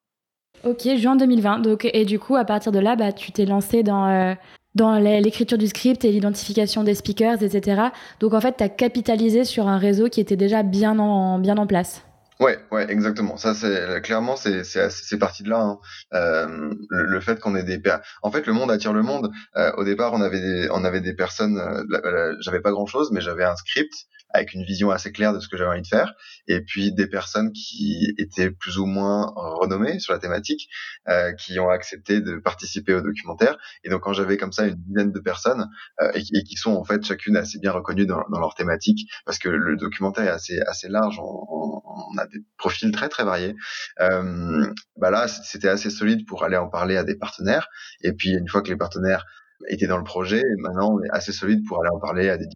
[0.65, 1.59] Ok, juin 2020.
[1.59, 4.35] Donc, et du coup, à partir de là, bah, tu t'es lancé dans, euh,
[4.75, 7.83] dans l'écriture du script et l'identification des speakers, etc.
[8.21, 11.59] Donc, en fait, tu as capitalisé sur un réseau qui était déjà bien en, bien
[11.59, 12.05] en place.
[12.43, 13.37] Ouais, ouais, exactement.
[13.37, 15.61] Ça, c'est clairement, c'est c'est parti de là.
[15.61, 15.79] Hein.
[16.13, 17.81] Euh, le, fait qu'on ait des
[18.23, 19.31] en fait, le monde attire le monde.
[19.57, 21.57] Euh, au départ, on avait des, on avait des personnes.
[21.59, 23.95] Euh, j'avais pas grand chose, mais j'avais un script
[24.33, 26.15] avec une vision assez claire de ce que j'avais envie de faire,
[26.49, 30.69] et puis des personnes qui étaient plus ou moins renommées sur la thématique,
[31.09, 33.59] euh, qui ont accepté de participer au documentaire.
[33.85, 35.69] Et donc quand j'avais comme ça une dizaine de personnes
[36.01, 39.49] euh, et, qui sont en fait chacune assez bien reconnues dans, leur thématique, parce que
[39.49, 43.55] le documentaire est assez assez large, on, on a des profils très très variés.
[44.01, 47.69] Euh, bah là, c'était assez solide pour aller en parler à des partenaires.
[48.03, 49.25] Et puis une fois que les partenaires
[49.69, 52.47] étaient dans le projet, maintenant on est assez solide pour aller en parler à des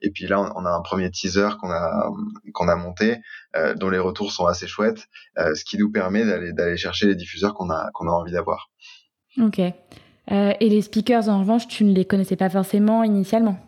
[0.00, 2.10] et puis là, on a un premier teaser qu'on a
[2.52, 3.18] qu'on a monté,
[3.56, 5.06] euh, dont les retours sont assez chouettes,
[5.38, 8.32] euh, ce qui nous permet d'aller d'aller chercher les diffuseurs qu'on a qu'on a envie
[8.32, 8.70] d'avoir.
[9.40, 9.60] Ok.
[9.60, 13.58] Euh, et les speakers, en revanche, tu ne les connaissais pas forcément initialement?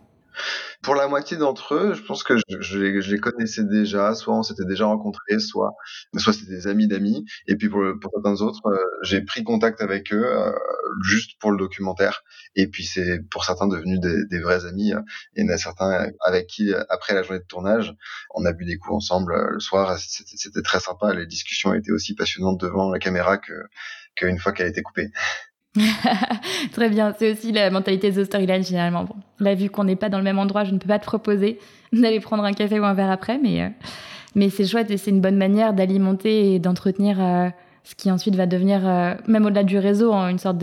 [0.82, 4.64] Pour la moitié d'entre eux, je pense que je, les, connaissais déjà, soit on s'était
[4.64, 5.74] déjà rencontrés, soit
[6.16, 7.24] soit c'était des amis d'amis.
[7.46, 10.52] Et puis pour, pour certains autres, euh, j'ai pris contact avec eux euh,
[11.02, 12.22] juste pour le documentaire.
[12.54, 14.92] Et puis c'est pour certains devenu des, des, vrais amis.
[15.34, 17.94] Il y en a certains avec qui, après la journée de tournage,
[18.34, 19.98] on a bu des coups ensemble le soir.
[19.98, 21.12] C'était très sympa.
[21.14, 23.52] Les discussions étaient aussi passionnantes devant la caméra que
[24.16, 25.10] qu'une fois qu'elle était coupée.
[26.72, 29.04] Très bien, c'est aussi la mentalité de The Storyline généralement.
[29.04, 31.04] Bon, là, vu qu'on n'est pas dans le même endroit, je ne peux pas te
[31.04, 31.58] proposer
[31.92, 33.68] d'aller prendre un café ou un verre après, mais, euh,
[34.34, 37.48] mais c'est chouette et c'est une bonne manière d'alimenter et d'entretenir euh,
[37.84, 40.58] ce qui ensuite va devenir, euh, même au-delà du réseau, une sorte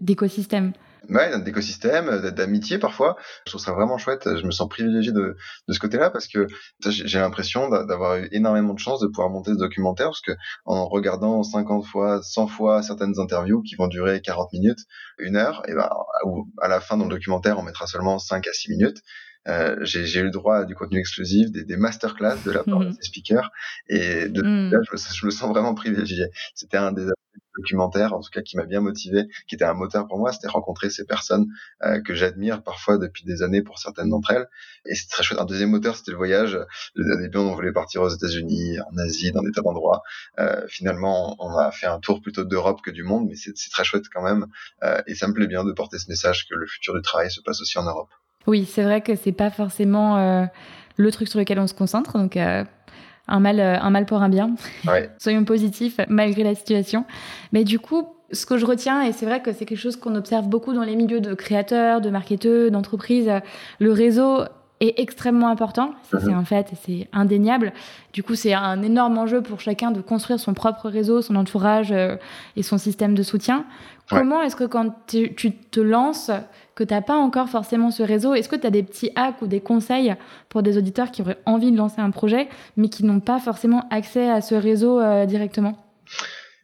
[0.00, 0.72] d'écosystème
[1.08, 3.16] ouais, d'écosystème, d'amitié parfois.
[3.46, 4.28] Je trouve ça vraiment chouette.
[4.36, 5.36] Je me sens privilégié de,
[5.68, 6.46] de ce côté-là parce que
[6.86, 10.32] j'ai l'impression d'avoir eu énormément de chance de pouvoir monter ce documentaire parce que
[10.64, 14.80] en regardant 50 fois, 100 fois certaines interviews qui vont durer 40 minutes,
[15.18, 15.88] une heure, et ben
[16.60, 18.98] à la fin dans le documentaire on mettra seulement 5 à 6 minutes.
[19.46, 22.78] Euh, j'ai eu le droit à du contenu exclusif, des, des masterclass de la part
[22.78, 23.50] de ces speakers,
[23.88, 24.70] et de mmh.
[24.70, 26.24] là, je, je, me sens vraiment privilégié.
[26.54, 27.08] C'était un des
[27.56, 30.48] documentaire, en tout cas qui m'a bien motivé, qui était un moteur pour moi, c'était
[30.48, 31.46] rencontrer ces personnes
[31.82, 34.48] euh, que j'admire parfois depuis des années pour certaines d'entre elles.
[34.86, 35.40] Et c'est très chouette.
[35.40, 36.58] Un deuxième moteur, c'était le voyage.
[36.94, 40.02] Le début, on voulait partir aux États-Unis, en Asie, dans des tas d'endroits.
[40.38, 43.84] Euh, finalement, on a fait un tour plutôt d'Europe que du monde, mais c'est très
[43.84, 44.46] chouette quand même.
[44.82, 47.30] Euh, et ça me plaît bien de porter ce message que le futur du travail
[47.30, 48.10] se passe aussi en Europe.
[48.46, 50.44] Oui, c'est vrai que c'est pas forcément euh,
[50.96, 52.18] le truc sur lequel on se concentre.
[52.18, 52.64] Donc, euh,
[53.28, 54.54] un mal, euh, un mal pour un bien.
[55.18, 57.04] Soyons positifs malgré la situation.
[57.52, 60.14] Mais du coup, ce que je retiens, et c'est vrai que c'est quelque chose qu'on
[60.14, 63.30] observe beaucoup dans les milieux de créateurs, de marketeurs, d'entreprises,
[63.78, 64.44] le réseau
[64.80, 65.92] est extrêmement important.
[66.10, 66.34] c'est mhm.
[66.34, 67.72] un fait, c'est indéniable.
[68.12, 71.92] Du coup, c'est un énorme enjeu pour chacun de construire son propre réseau, son entourage
[71.92, 72.16] euh,
[72.56, 73.64] et son système de soutien.
[74.10, 76.30] Comment est-ce que quand tu, tu te lances,
[76.74, 79.40] que tu n'as pas encore forcément ce réseau, est-ce que tu as des petits hacks
[79.40, 80.14] ou des conseils
[80.50, 83.86] pour des auditeurs qui auraient envie de lancer un projet, mais qui n'ont pas forcément
[83.90, 85.78] accès à ce réseau euh, directement?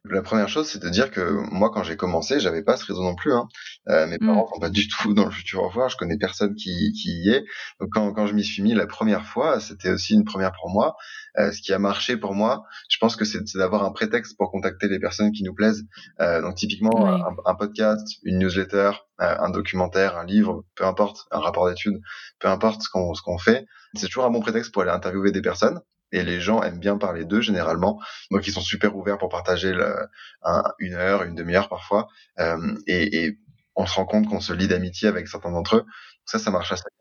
[0.04, 1.20] La première chose, c'est de dire que
[1.52, 3.32] moi, quand j'ai commencé, j'avais pas ce réseau non plus.
[3.32, 3.48] Hein.
[3.88, 4.26] Euh, mes mm.
[4.26, 7.30] parents sont pas du tout dans le futur au Je connais personne qui, qui y
[7.30, 7.44] est.
[7.80, 10.70] Donc, quand, quand je m'y suis mis la première fois, c'était aussi une première pour
[10.70, 10.96] moi.
[11.38, 14.50] Euh, ce qui a marché pour moi, je pense que c'est d'avoir un prétexte pour
[14.50, 15.84] contacter les personnes qui nous plaisent.
[16.20, 21.26] Euh, donc, typiquement, un, un, podcast, une newsletter, euh, un documentaire, un livre, peu importe,
[21.30, 22.00] un rapport d'études,
[22.38, 25.30] peu importe ce qu'on ce qu'on fait, c'est toujours un bon prétexte pour aller interviewer
[25.30, 25.80] des personnes
[26.12, 28.00] et les gens aiment bien parler d'eux généralement.
[28.30, 29.94] Donc ils sont super ouverts pour partager le,
[30.42, 32.08] un, une heure, une demi-heure parfois.
[32.38, 33.38] Euh, et, et,
[33.76, 35.86] on se rend compte qu'on se lie d'amitié avec certains d'entre eux.
[36.24, 36.84] ça, ça marche assez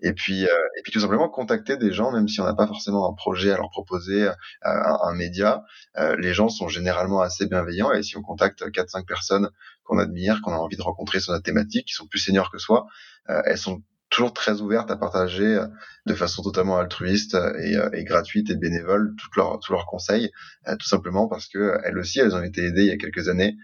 [0.00, 2.66] Et puis, euh, et puis tout simplement contacter des gens, même si on n'a pas
[2.66, 5.64] forcément un projet à leur proposer, euh, un, un, média.
[5.98, 7.92] Euh, les gens sont généralement assez bienveillants.
[7.92, 9.50] Et si on contacte 4-5 personnes
[9.84, 12.58] qu'on admire, qu'on a envie de rencontrer sur notre thématique, qui sont plus seniors que
[12.58, 12.86] soi,
[13.26, 15.66] elles sont toujours très ouverte à partager euh,
[16.06, 20.30] de façon totalement altruiste et, euh, et gratuite et bénévole tous leurs tous leurs conseils,
[20.68, 23.28] euh, tout simplement parce que elles aussi elles ont été aidées il y a quelques
[23.28, 23.56] années.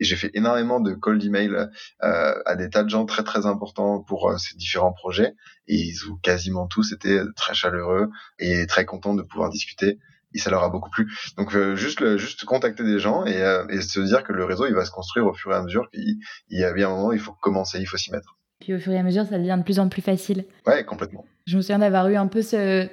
[0.00, 1.68] j'ai fait énormément de calls d'email
[2.00, 5.34] à des tas de gens très très importants pour ces différents projets
[5.68, 8.08] et ils ont quasiment tous été très chaleureux
[8.38, 9.98] et très contents de pouvoir discuter
[10.34, 11.12] et ça leur a beaucoup plu.
[11.36, 14.74] Donc juste le, juste contacter des gens et, et se dire que le réseau il
[14.74, 15.88] va se construire au fur et à mesure.
[15.92, 18.38] Il, il y a bien un moment il faut commencer, il faut s'y mettre.
[18.62, 20.44] Puis au fur et à mesure, ça devient de plus en plus facile.
[20.68, 21.24] Ouais, complètement.
[21.46, 22.86] Je me souviens d'avoir eu un peu ce,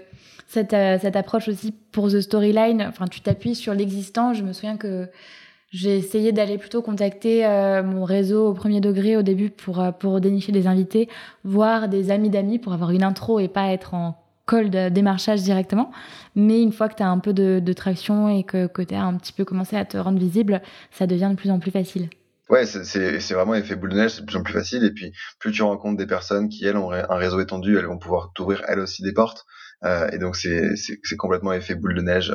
[0.47, 2.83] cette, euh, cette, approche aussi pour The Storyline.
[2.89, 4.33] Enfin, tu t'appuies sur l'existant.
[4.33, 5.07] Je me souviens que
[5.69, 9.91] j'ai essayé d'aller plutôt contacter euh, mon réseau au premier degré au début pour, euh,
[9.91, 11.07] pour dénicher des invités,
[11.43, 15.43] voir des amis d'amis pour avoir une intro et pas être en call de démarchage
[15.43, 15.91] directement.
[16.33, 18.95] Mais une fois que tu as un peu de, de traction et que, que tu
[18.95, 21.69] as un petit peu commencé à te rendre visible, ça devient de plus en plus
[21.69, 22.09] facile.
[22.49, 24.83] Ouais, c'est vraiment effet boule de neige, c'est de plus en plus facile.
[24.83, 27.99] Et puis, plus tu rencontres des personnes qui, elles, ont un réseau étendu, elles vont
[27.99, 29.45] pouvoir t'ouvrir, elles aussi, des portes.
[30.11, 32.33] et donc c'est complètement effet boule de neige.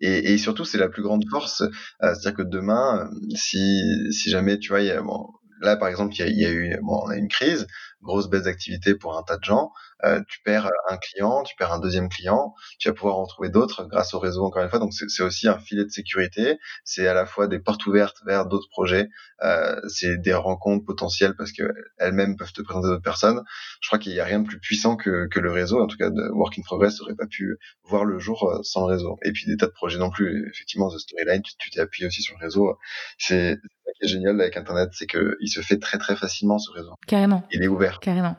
[0.00, 1.62] et, et surtout, c'est la plus grande force,
[2.00, 5.26] c'est-à-dire que demain, si si jamais tu vois, y a, bon,
[5.62, 7.66] là par exemple, il y y a eu, bon, on a une crise,
[8.02, 9.72] grosse baisse d'activité pour un tas de gens.
[10.04, 13.48] Euh, tu perds un client, tu perds un deuxième client, tu vas pouvoir en trouver
[13.48, 14.78] d'autres grâce au réseau encore une fois.
[14.78, 16.58] Donc c'est aussi un filet de sécurité.
[16.84, 19.08] C'est à la fois des portes ouvertes vers d'autres projets.
[19.42, 23.42] Euh, c'est des rencontres potentielles parce que elles-mêmes peuvent te présenter d'autres personnes.
[23.80, 25.80] Je crois qu'il n'y a rien de plus puissant que, que le réseau.
[25.80, 28.86] En tout cas, de Work in Progress n'aurait pas pu voir le jour euh, sans
[28.86, 29.18] le réseau.
[29.24, 30.48] Et puis des tas de projets non plus.
[30.50, 32.78] Effectivement, The Storyline, tu t'es appuyé aussi sur le réseau.
[33.18, 36.70] C'est ça qui est génial avec Internet, c'est qu'il se fait très très facilement ce
[36.70, 36.94] réseau.
[37.06, 37.46] Carrément.
[37.50, 38.00] Il est ouvert.
[38.00, 38.36] Carrément.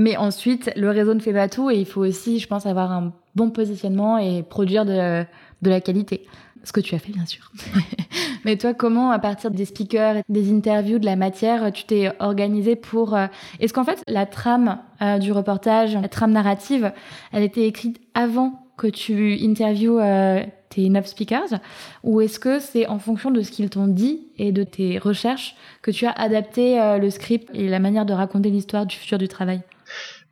[0.00, 2.90] Mais ensuite, le réseau ne fait pas tout et il faut aussi, je pense, avoir
[2.90, 5.24] un bon positionnement et produire de,
[5.60, 6.22] de la qualité.
[6.64, 7.52] Ce que tu as fait, bien sûr.
[8.46, 12.76] Mais toi, comment, à partir des speakers, des interviews, de la matière, tu t'es organisé
[12.76, 13.14] pour...
[13.14, 13.26] Euh,
[13.58, 16.92] est-ce qu'en fait, la trame euh, du reportage, la trame narrative,
[17.34, 21.60] elle était écrite avant que tu interviews euh, tes neuf speakers
[22.04, 25.56] Ou est-ce que c'est en fonction de ce qu'ils t'ont dit et de tes recherches
[25.82, 29.28] que tu as adapté le script et la manière de raconter l'histoire du futur du
[29.28, 29.60] travail?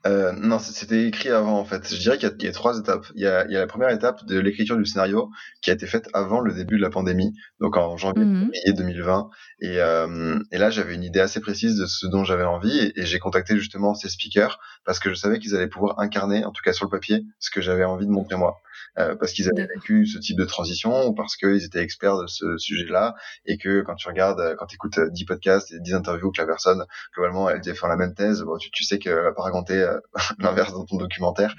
[0.09, 1.93] Euh, non, c'était écrit avant en fait.
[1.93, 3.07] Je dirais qu'il y, a trois étapes.
[3.15, 5.75] Il y a, il y a la première étape de l'écriture du scénario qui a
[5.75, 9.31] été faite avant le début de la pandémie, donc en janvier mmh 2020.
[9.61, 13.01] Et, euh, et là, j'avais une idée assez précise de ce dont j'avais envie et,
[13.01, 16.53] et j'ai contacté justement ces speakers parce que je savais qu'ils allaient pouvoir incarner, en
[16.53, 18.63] tout cas sur le papier, ce que j'avais envie de montrer moi.
[18.99, 22.27] Euh, parce qu'ils avaient vécu ce type de transition ou parce qu'ils étaient experts de
[22.27, 23.15] ce sujet-là
[23.47, 26.47] et que quand tu regardes, quand tu écoutes 10 podcasts et 10 interviews que la
[26.47, 26.85] personne,
[27.15, 30.01] globalement, elle faire la même thèse, bon, tu, tu sais qu'elle va pas raconter euh,
[30.39, 31.55] l'inverse dans ton documentaire.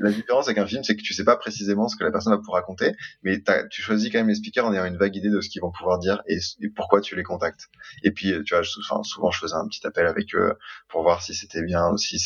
[0.00, 2.32] la différence avec un film, c'est que tu sais pas précisément ce que la personne
[2.32, 5.30] va pouvoir raconter, mais tu choisis quand même les speakers en ayant une vague idée
[5.30, 6.38] de ce qu'ils vont pouvoir dire et,
[6.74, 7.68] pourquoi tu les contactes.
[8.02, 10.54] Et puis, tu vois, enfin, souvent je faisais un petit appel avec eux
[10.88, 12.18] pour voir si c'était bien aussi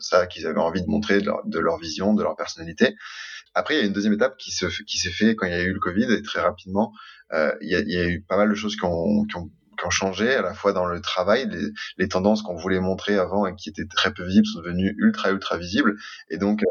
[0.00, 2.96] ça qu'ils avaient envie de montrer de leur, de leur vision, de leur personnalité.
[3.56, 5.56] Après, il y a une deuxième étape qui se qui s'est fait quand il y
[5.56, 6.92] a eu le Covid et très rapidement,
[7.32, 9.36] euh, il, y a, il, y a, eu pas mal de choses qui ont, qui
[9.36, 12.80] ont, qui ont changé à la fois dans le travail, les, les tendances qu'on voulait
[12.80, 15.96] montrer avant et qui étaient très peu visibles sont devenues ultra ultra visibles.
[16.28, 16.66] Et donc euh,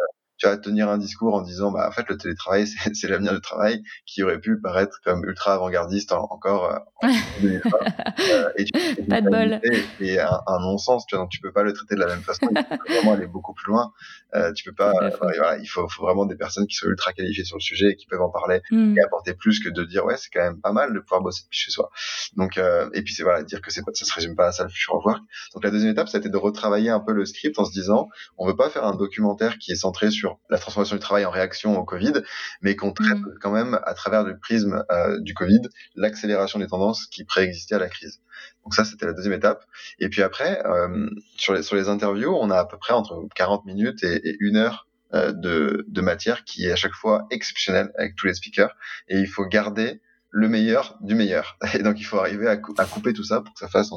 [0.46, 3.42] tu vas tenir un discours en disant bah en fait le télétravail c'est l'avenir du
[3.42, 7.08] travail qui aurait pu paraître comme ultra avant-gardiste encore euh,
[7.44, 8.66] euh, et,
[9.10, 9.60] pas de bol.
[10.00, 12.22] et un, un non-sens tu vois donc tu peux pas le traiter de la même
[12.22, 13.92] façon il faut vraiment aller beaucoup plus loin.
[14.36, 17.46] Euh, tu peux pas voilà, il faut, faut, vraiment des personnes qui sont ultra qualifiées
[17.46, 18.98] sur le sujet et qui peuvent en parler hmm.
[18.98, 21.44] et apporter plus que de dire ouais c'est quand même pas mal de pouvoir bosser
[21.46, 21.90] depuis chez soi.
[22.36, 24.70] Donc et puis c'est voilà dire que c'est ça se résume pas à ça le
[24.70, 25.22] futur work.
[25.54, 28.46] Donc la deuxième étape c'était de retravailler un peu le script en se disant on
[28.46, 31.78] veut pas faire un documentaire qui est centré sur la transformation du travail en réaction
[31.78, 32.14] au Covid,
[32.62, 33.38] mais qu'on traite mm.
[33.42, 35.62] quand même à travers le prisme euh, du Covid
[35.96, 38.22] l'accélération des tendances qui préexistaient à la crise.
[38.64, 39.66] Donc ça, c'était la deuxième étape.
[40.00, 43.28] Et puis après, euh, sur, les, sur les interviews, on a à peu près entre
[43.36, 47.28] 40 minutes et, et une heure euh, de, de matière qui est à chaque fois
[47.30, 48.76] exceptionnelle avec tous les speakers.
[49.08, 50.02] Et il faut garder
[50.36, 51.58] le meilleur du meilleur.
[51.74, 53.90] Et donc, il faut arriver à, à couper tout ça pour que ça fasse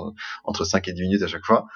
[0.44, 1.66] entre 5 et 10 minutes à chaque fois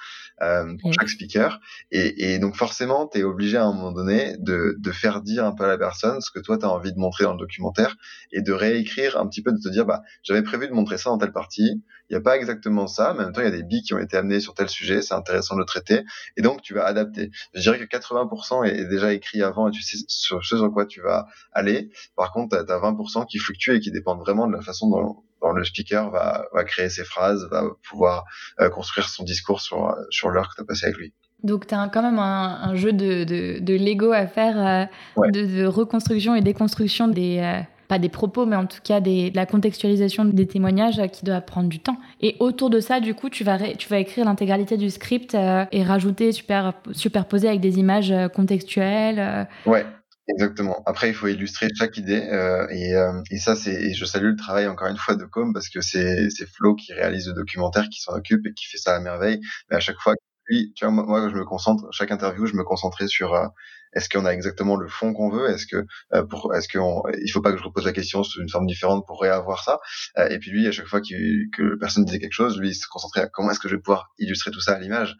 [0.41, 1.59] euh, pour chaque speaker.
[1.91, 5.45] Et, et donc, forcément, tu es obligé à un moment donné de, de faire dire
[5.45, 7.39] un peu à la personne ce que toi, tu as envie de montrer dans le
[7.39, 7.97] documentaire
[8.31, 11.09] et de réécrire un petit peu, de te dire, bah, j'avais prévu de montrer ça
[11.09, 11.83] dans telle partie.
[12.09, 13.81] Il n'y a pas exactement ça, mais en même temps, il y a des billes
[13.81, 15.01] qui ont été amenées sur tel sujet.
[15.01, 16.03] C'est intéressant de le traiter.
[16.37, 17.31] Et donc, tu vas adapter.
[17.53, 20.85] Je dirais que 80% est déjà écrit avant et tu sais sur ce sur quoi
[20.85, 21.89] tu vas aller.
[22.15, 25.17] Par contre, tu as, 20% qui fluctuent et qui dépendent vraiment de la façon dont,
[25.51, 28.23] le speaker va, va, créer ses phrases, va pouvoir
[28.61, 31.13] euh, construire son discours sur, sur l'heure que tu as passé avec lui.
[31.43, 35.65] Donc, tu as quand même un, jeu de, de, de, Lego à faire, euh, de,
[35.65, 39.45] reconstruction et déconstruction des, euh, pas des propos, mais en tout cas des, de la
[39.45, 41.97] contextualisation des témoignages qui doit prendre du temps.
[42.21, 45.83] Et autour de ça, du coup, tu vas, tu vas écrire l'intégralité du script et
[45.83, 49.49] rajouter, super, superposer avec des images contextuelles.
[49.65, 49.85] Ouais.
[50.29, 50.81] Exactement.
[50.85, 53.93] Après, il faut illustrer chaque idée euh, et, euh, et, ça, c'est.
[53.93, 56.93] je salue le travail encore une fois de Com parce que c'est c'est Flo qui
[56.93, 59.41] réalise le documentaire, qui s'en occupe et qui fait ça à merveille.
[59.69, 60.13] Mais à chaque fois,
[60.47, 61.87] lui, tu vois, moi, je me concentre.
[61.91, 63.47] Chaque interview, je me concentrais sur euh,
[63.95, 65.49] est-ce qu'on a exactement le fond qu'on veut?
[65.49, 68.41] Est-ce que euh, pour est-ce qu'on il faut pas que je repose la question sous
[68.41, 69.79] une forme différente pour réavoir ça?
[70.17, 72.87] Euh, Et puis lui, à chaque fois que personne disait quelque chose, lui il se
[72.87, 75.15] concentrait à comment est-ce que je vais pouvoir illustrer tout ça à l'image?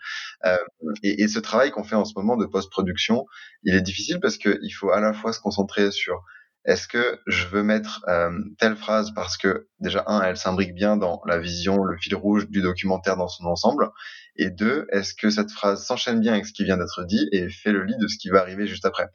[0.45, 0.57] Euh,
[1.03, 3.25] et, et, ce travail qu'on fait en ce moment de post-production,
[3.63, 6.23] il est difficile parce qu'il faut à la fois se concentrer sur
[6.65, 10.95] est-ce que je veux mettre euh, telle phrase parce que déjà un, elle s'imbrique bien
[10.95, 13.89] dans la vision, le fil rouge du documentaire dans son ensemble,
[14.35, 17.49] et deux, est-ce que cette phrase s'enchaîne bien avec ce qui vient d'être dit et
[17.49, 19.07] fait le lit de ce qui va arriver juste après?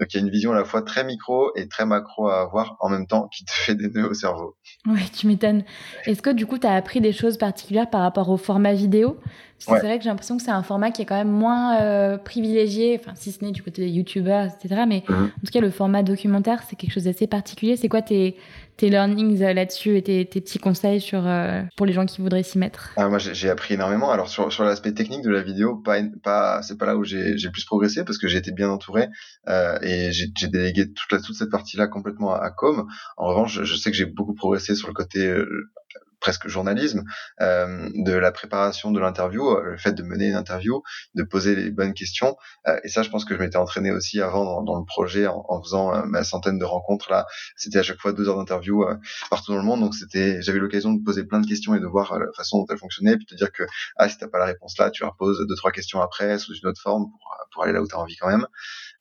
[0.00, 2.40] Donc il y a une vision à la fois très micro et très macro à
[2.40, 4.56] avoir en même temps qui te fait des nœuds au cerveau.
[4.86, 5.64] Oui, tu m'étonnes.
[6.06, 9.18] Est-ce que du coup tu as appris des choses particulières par rapport au format vidéo?
[9.58, 12.18] C'est vrai que j'ai l'impression que c'est un format qui est quand même moins euh,
[12.18, 14.82] privilégié, enfin si ce n'est du côté des youtubeurs, etc.
[14.88, 15.26] Mais mhm.
[15.26, 17.76] en tout cas, le format documentaire, c'est quelque chose d'assez particulier.
[17.76, 18.36] C'est quoi tes,
[18.82, 22.42] tes learnings euh, là-dessus et tes, petits conseils sur, euh, pour les gens qui voudraient
[22.42, 22.90] s'y mettre?
[22.96, 24.10] Ah, Moi, j'ai appris énormément.
[24.10, 27.50] Alors sur, sur l'aspect technique de la vidéo, pas, pas, c'est pas là où j'ai
[27.52, 29.06] plus progressé parce que j'ai été bien entouré
[29.48, 32.88] euh, et j'ai délégué toute, la, toute cette partie-là complètement à, Com.
[33.16, 35.32] En revanche, je, sais que j'ai beaucoup progressé sur le côté
[36.22, 37.02] presque journalisme,
[37.40, 40.82] euh, de la préparation de l'interview, euh, le fait de mener une interview,
[41.16, 42.36] de poser les bonnes questions.
[42.68, 45.26] Euh, et ça, je pense que je m'étais entraîné aussi avant dans, dans le projet
[45.26, 47.26] en, en faisant euh, ma centaine de rencontres là.
[47.56, 48.94] C'était à chaque fois deux heures d'interview euh,
[49.30, 51.86] partout dans le monde, donc c'était, j'avais l'occasion de poser plein de questions et de
[51.86, 53.64] voir la façon dont elles fonctionnaient, puis te dire que
[53.96, 56.68] ah si t'as pas la réponse là, tu reposes deux trois questions après sous une
[56.68, 58.46] autre forme pour, pour aller là où tu as envie quand même.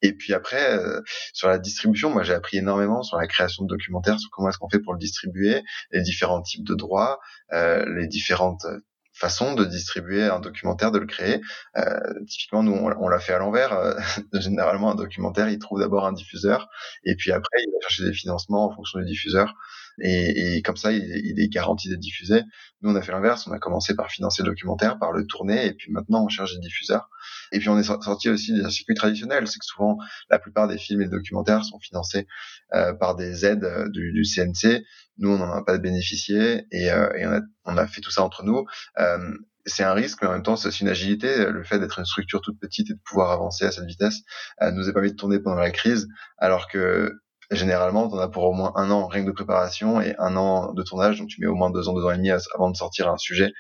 [0.02, 1.02] Et puis après, euh,
[1.34, 4.58] sur la distribution, moi j'ai appris énormément sur la création de documentaires, sur comment est-ce
[4.58, 5.62] qu'on fait pour le distribuer,
[5.92, 7.20] les différents types de droits,
[7.54, 8.66] euh, les différentes
[9.14, 11.42] façons de distribuer un documentaire, de le créer.
[11.78, 13.74] Euh, typiquement, nous, on, l'a fait à l'envers.
[13.74, 13.94] Euh,
[14.34, 16.68] généralement, un documentaire, il trouve d'abord un diffuseur,
[17.04, 19.54] et puis après, il va chercher des financements en fonction du diffuseur.
[20.00, 22.44] Et, et comme ça, il, il, est garanti d'être diffusé.
[22.82, 23.48] Nous, on a fait l'inverse.
[23.48, 26.54] On a commencé par financer le documentaire, par le tourner, et puis maintenant, on cherche
[26.54, 27.10] des diffuseurs.
[27.52, 29.48] Et puis, on est sorti aussi des circuits traditionnels.
[29.48, 29.98] C'est que souvent,
[30.30, 32.28] la plupart des films et documentaires sont financés
[32.74, 34.84] euh, par des aides euh, du, du, CNC.
[35.18, 38.12] Nous, on n'en a pas bénéficié, et, euh, et on, a, on, a, fait tout
[38.12, 38.66] ça entre nous.
[39.00, 39.34] Euh,
[39.66, 41.46] c'est un risque, mais en même temps, c'est aussi une agilité.
[41.50, 44.22] Le fait d'être une structure toute petite et de pouvoir avancer à cette vitesse
[44.62, 47.12] euh, nous a permis de tourner pendant la crise, alors que
[47.52, 50.36] généralement, tu en as pour au moins un an rien que de préparation et un
[50.36, 52.70] an de tournage, donc tu mets au moins deux ans, deux ans et demi avant
[52.70, 53.52] de sortir un sujet.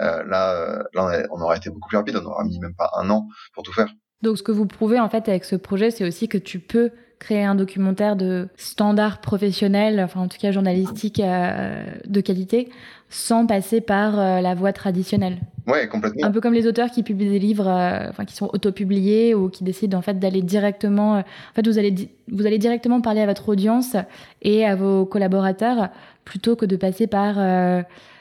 [0.00, 2.90] Euh, là, euh, là, on aurait été beaucoup plus rapide, on aurait mis même pas
[2.96, 3.88] un an pour tout faire.
[4.22, 6.90] Donc, ce que vous prouvez en fait avec ce projet, c'est aussi que tu peux
[7.20, 12.70] créer un documentaire de standard professionnel, enfin en tout cas journalistique euh, de qualité,
[13.10, 15.36] sans passer par euh, la voie traditionnelle.
[15.66, 16.26] Ouais, complètement.
[16.26, 19.50] Un peu comme les auteurs qui publient des livres, euh, enfin qui sont autopubliés ou
[19.50, 21.18] qui décident en fait d'aller directement.
[21.18, 23.96] En fait, vous allez vous allez directement parler à votre audience
[24.40, 25.90] et à vos collaborateurs
[26.24, 27.36] plutôt que de passer par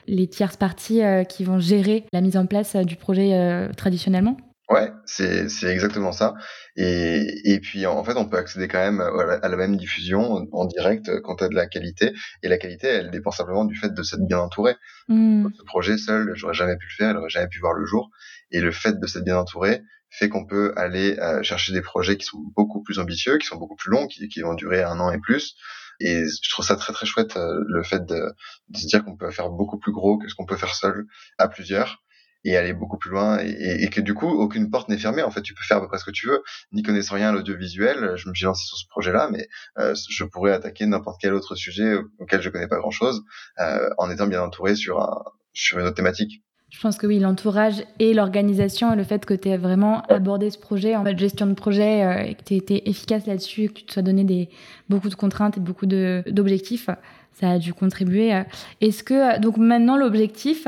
[0.08, 4.36] les tierces parties qui vont gérer la mise en place du projet traditionnellement.
[4.70, 6.36] Ouais, c'est c'est exactement ça.
[6.76, 10.66] Et et puis en fait, on peut accéder quand même à la, même diffusion en
[10.66, 12.14] direct quand tu as de la qualité.
[12.44, 14.76] Et la qualité, elle dépend simplement du fait de s'être bien entouré.
[15.08, 15.48] Mmh.
[15.58, 18.12] Ce projet seul, j'aurais jamais pu le faire, j'aurais jamais pu voir le jour.
[18.52, 22.18] Et le fait de s'être bien entouré fait qu'on peut aller euh, chercher des projets
[22.18, 25.00] qui sont beaucoup plus ambitieux, qui sont beaucoup plus longs, qui, qui vont durer un
[25.00, 25.56] an et plus.
[26.00, 28.34] Et je trouve ça très très chouette euh, le fait de,
[28.70, 31.06] de se dire qu'on peut faire beaucoup plus gros que ce qu'on peut faire seul
[31.40, 32.04] à plusieurs
[32.44, 35.24] et aller beaucoup plus loin et, que du coup aucune porte n'est fermée.
[35.24, 37.30] En fait tu peux faire à peu près ce que tu veux n'y connaissant rien
[37.30, 38.14] à l'audiovisuel.
[38.16, 39.48] Je me suis lancé sur ce projet là mais
[39.78, 43.24] euh, je pourrais attaquer n'importe quel autre sujet auquel je connais pas grand chose
[43.60, 45.24] euh, en étant bien entouré sur un
[45.54, 46.44] sur une autre thématique.
[46.70, 50.52] Je pense que oui, l'entourage et l'organisation et le fait que tu aies vraiment abordé
[50.52, 53.70] ce projet en mode gestion de projet euh, et que tu aies été efficace là-dessus,
[53.70, 54.50] que tu te sois donné des,
[54.88, 56.92] beaucoup de contraintes et beaucoup d'objectifs,
[57.34, 58.44] ça a dû contribuer.
[58.82, 60.68] Est-ce que, donc maintenant, l'objectif,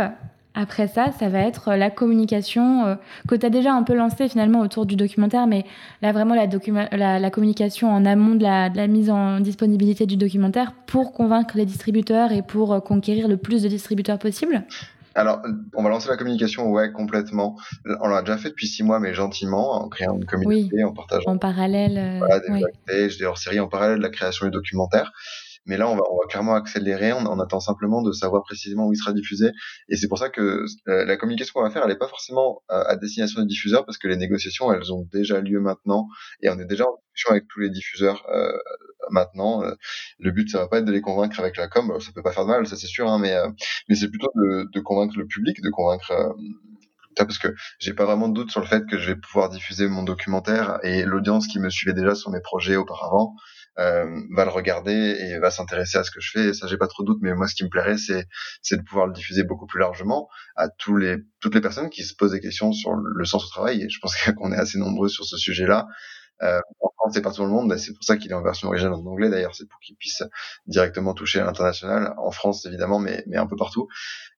[0.53, 2.95] après ça, ça va être la communication euh,
[3.27, 5.65] que tu as déjà un peu lancée finalement autour du documentaire, mais
[6.01, 6.47] là vraiment la,
[6.91, 11.13] la, la communication en amont de la, de la, mise en disponibilité du documentaire pour
[11.13, 14.65] convaincre les distributeurs et pour euh, conquérir le plus de distributeurs possible
[15.13, 15.41] alors,
[15.75, 17.57] on va lancer la communication, ouais, complètement.
[17.99, 21.31] On l'a déjà fait depuis six mois, mais gentiment, en créant une communauté, en partageant.
[21.31, 21.97] En parallèle.
[21.97, 23.07] Euh, voilà, des ouais.
[23.19, 25.11] des hors-séries en parallèle de la création du documentaire.
[25.65, 27.13] Mais là, on va, on va clairement accélérer.
[27.13, 29.51] On, on, attend simplement de savoir précisément où il sera diffusé.
[29.89, 32.63] Et c'est pour ça que euh, la communication qu'on va faire, elle n'est pas forcément
[32.71, 36.07] euh, à destination des diffuseurs, parce que les négociations, elles ont déjà lieu maintenant,
[36.41, 38.57] et on est déjà en discussion avec tous les diffuseurs euh,
[39.11, 39.63] maintenant.
[39.63, 39.73] Euh,
[40.19, 41.95] le but, ça va pas être de les convaincre avec la com.
[41.99, 43.49] Ça peut pas faire de mal, ça c'est sûr, hein, mais euh,
[43.87, 46.35] mais c'est plutôt de, de, convaincre le public, de convaincre
[47.17, 49.87] parce que j'ai pas vraiment de doute sur le fait que je vais pouvoir diffuser
[49.87, 53.35] mon documentaire et l'audience qui me suivait déjà sur mes projets auparavant
[53.81, 56.49] euh, va le regarder et va s'intéresser à ce que je fais.
[56.49, 57.19] Et ça, j'ai pas trop de doute.
[57.21, 58.27] Mais moi, ce qui me plairait, c'est
[58.61, 62.03] c'est de pouvoir le diffuser beaucoup plus largement à tous les toutes les personnes qui
[62.03, 63.81] se posent des questions sur le sens au travail.
[63.81, 65.87] Et je pense qu'on est assez nombreux sur ce sujet-là.
[66.43, 68.67] Euh, en France et partout dans le monde, c'est pour ça qu'il est en version
[68.67, 70.23] originale en anglais d'ailleurs, c'est pour qu'il puisse
[70.67, 73.87] directement toucher à l'international, en France évidemment, mais, mais un peu partout.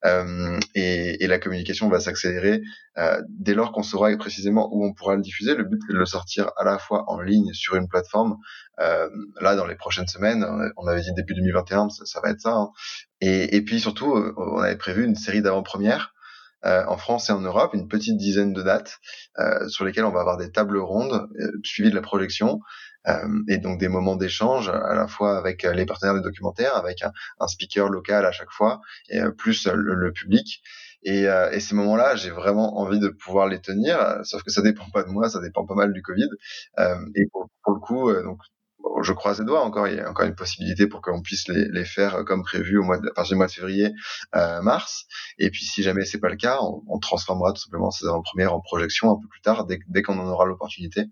[0.04, 2.62] Euh, et, et, la communication va s'accélérer
[2.98, 5.54] euh, dès lors qu'on saura précisément où on pourra le diffuser.
[5.54, 8.36] Le but est de le sortir à la fois en ligne sur une plateforme.
[8.80, 9.08] Euh,
[9.40, 10.44] là, dans les prochaines semaines,
[10.76, 12.52] on avait dit début 2021, ça, ça va être ça.
[12.52, 12.70] Hein.
[13.20, 16.13] Et, et puis surtout, euh, on avait prévu une série d'avant-premières
[16.64, 18.98] en France et en Europe, une petite dizaine de dates
[19.38, 22.60] euh, sur lesquelles on va avoir des tables rondes euh, suivies de la projection
[23.48, 27.12] et donc des moments d'échange à la fois avec les partenaires des documentaires, avec un,
[27.38, 30.62] un speaker local à chaque fois, et plus le, le public.
[31.04, 34.62] Et, euh, et ces moments-là, j'ai vraiment envie de pouvoir les tenir, sauf que ça
[34.62, 36.28] dépend pas de moi, ça dépend pas mal du Covid.
[36.78, 38.22] Euh, et pour, pour, le coup, euh,
[39.02, 41.84] je croise les doigts encore, il y a encore une possibilité pour qu'on puisse les,
[41.84, 43.92] faire comme prévu au mois de, à partir du mois de février,
[44.34, 45.06] euh, mars.
[45.38, 48.60] Et puis si jamais c'est pas le cas, on, transformera tout simplement ces avant-premières en
[48.60, 51.04] projection un peu plus tard, dès, qu'on en aura l'opportunité.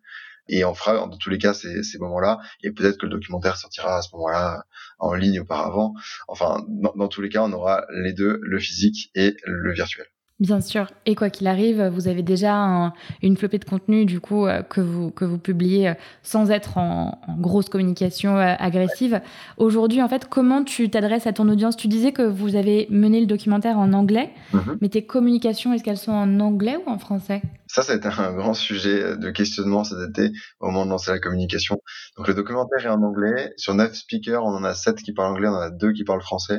[0.48, 2.38] Et on fera dans tous les cas ces, moments-là.
[2.62, 4.64] Et peut-être que le documentaire sortira à ce moment-là
[4.98, 5.94] en ligne auparavant.
[6.28, 10.06] Enfin, dans tous les cas, on aura les deux, le physique et le virtuel.
[10.42, 10.88] Bien sûr.
[11.06, 14.62] Et quoi qu'il arrive, vous avez déjà un, une flopée de contenu du coup euh,
[14.62, 19.20] que vous que vous publiez euh, sans être en, en grosse communication euh, agressive.
[19.56, 21.76] Aujourd'hui, en fait, comment tu t'adresses à ton audience?
[21.76, 24.78] Tu disais que vous avez mené le documentaire en anglais, mm -hmm.
[24.80, 27.40] mais tes communications, est-ce qu'elles sont en anglais ou en français?
[27.68, 31.76] Ça, été un grand sujet de questionnement cet été au moment de lancer la communication.
[32.16, 33.52] Donc le documentaire est en anglais.
[33.56, 36.04] Sur neuf speakers, on en a sept qui parlent anglais, on en a deux qui
[36.04, 36.58] parlent français.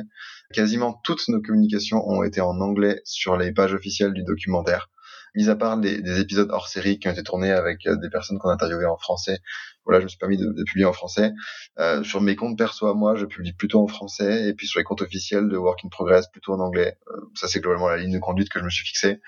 [0.52, 4.90] Quasiment toutes nos communications ont été en anglais sur les pages officielles du documentaire.
[5.34, 8.08] Mis à part des, des épisodes hors série qui ont été tournés avec euh, des
[8.08, 9.40] personnes qu'on a interviewées en français,
[9.84, 11.32] voilà, je me suis permis de, de publier en français.
[11.78, 14.78] Euh, sur mes comptes perso à moi, je publie plutôt en français, et puis sur
[14.78, 16.96] les comptes officiels de Work in Progress, plutôt en anglais.
[17.08, 19.20] Euh, ça, c'est globalement la ligne de conduite que je me suis fixée.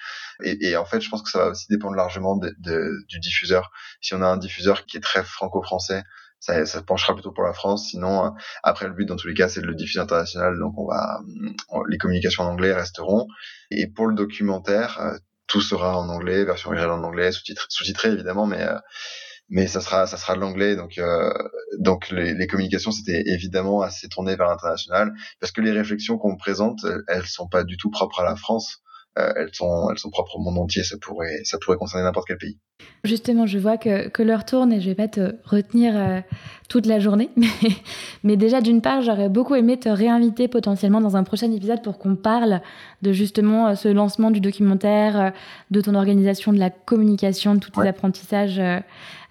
[0.43, 3.19] Et, et, en fait, je pense que ça va aussi dépendre largement de, de, du
[3.19, 3.71] diffuseur.
[4.01, 6.05] Si on a un diffuseur qui est très franco-français,
[6.41, 7.91] ça, ça penchera plutôt pour la France.
[7.91, 8.31] Sinon, euh,
[8.63, 10.59] après, le but dans tous les cas, c'est de le diffuser international.
[10.59, 11.21] Donc, on va,
[11.71, 13.27] on, les communications en anglais resteront.
[13.71, 15.17] Et pour le documentaire, euh,
[15.47, 18.79] tout sera en anglais, version originale en anglais, sous-titré, sous-titré évidemment, mais euh,
[19.49, 20.75] mais ça sera ça sera de l'anglais.
[20.75, 21.33] Donc euh,
[21.79, 26.37] donc les, les communications, c'était évidemment assez tourné vers l'international parce que les réflexions qu'on
[26.37, 28.83] présente, elles sont pas du tout propres à la France.
[29.19, 30.83] Euh, elles sont elles sont propres au monde entier.
[30.83, 32.59] Ça pourrait ça pourrait concerner n'importe quel pays.
[33.05, 36.21] Justement, je vois que, que l'heure tourne et je vais pas te retenir euh,
[36.69, 37.31] toute la journée.
[37.37, 37.49] Mais,
[38.23, 41.99] mais déjà, d'une part, j'aurais beaucoup aimé te réinviter potentiellement dans un prochain épisode pour
[41.99, 42.61] qu'on parle
[43.03, 45.33] de justement euh, ce lancement du documentaire,
[45.71, 47.89] de ton organisation, de la communication, de tous tes ouais.
[47.89, 48.81] apprentissages euh,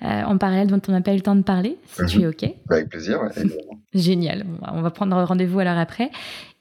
[0.01, 2.07] en parallèle dont on n'a pas eu le temps de parler, si mmh.
[2.07, 2.45] tu es OK.
[2.67, 3.29] Bah, avec plaisir, ouais,
[3.93, 4.43] Génial.
[4.43, 6.11] Bon, on va prendre rendez-vous alors après.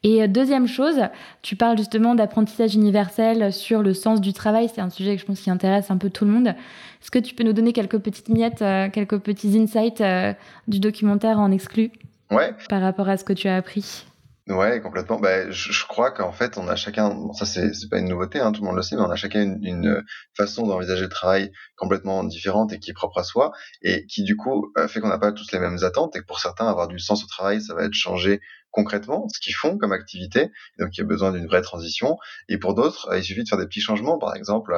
[0.07, 1.01] Et deuxième chose,
[1.41, 4.71] tu parles justement d'apprentissage universel sur le sens du travail.
[4.73, 6.49] C'est un sujet que je pense qui intéresse un peu tout le monde.
[6.49, 10.35] Est-ce que tu peux nous donner quelques petites miettes, euh, quelques petits insights euh,
[10.69, 11.91] du documentaire en exclu?
[12.31, 12.55] Ouais.
[12.69, 14.05] Par rapport à ce que tu as appris
[14.47, 15.19] Ouais, complètement.
[15.19, 18.41] Bah, je, je crois qu'en fait, on a chacun, bon, ça c'est pas une nouveauté,
[18.41, 20.05] hein, tout le monde le sait, mais on a chacun une, une
[20.37, 24.37] façon d'envisager le travail complètement différente et qui est propre à soi, et qui du
[24.37, 26.99] coup fait qu'on n'a pas tous les mêmes attentes, et que pour certains, avoir du
[26.99, 28.43] sens au travail, ça va être changer
[28.75, 32.19] concrètement ce qu'ils font comme activité, donc il y a besoin d'une vraie transition.
[32.49, 34.75] Et pour d'autres, il suffit de faire des petits changements, par exemple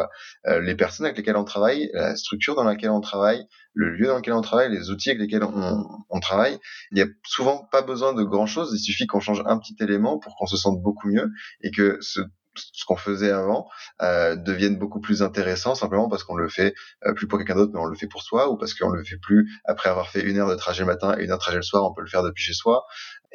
[0.46, 4.06] euh, les personnes avec lesquelles on travaille, la structure dans laquelle on travaille, le lieu
[4.06, 6.58] dans lequel on travaille, les outils avec lesquels on, on travaille.
[6.92, 9.76] Il n'y a souvent pas besoin de grand chose, il suffit qu'on change un petit
[9.80, 11.30] élément pour qu'on se sente beaucoup mieux
[11.62, 12.20] et que ce
[12.56, 13.68] ce qu'on faisait avant
[14.02, 16.74] euh, devienne beaucoup plus intéressant simplement parce qu'on le fait
[17.04, 19.04] euh, plus pour quelqu'un d'autre mais on le fait pour soi ou parce qu'on le
[19.04, 21.42] fait plus après avoir fait une heure de trajet le matin et une heure de
[21.42, 22.84] trajet le soir on peut le faire depuis chez soi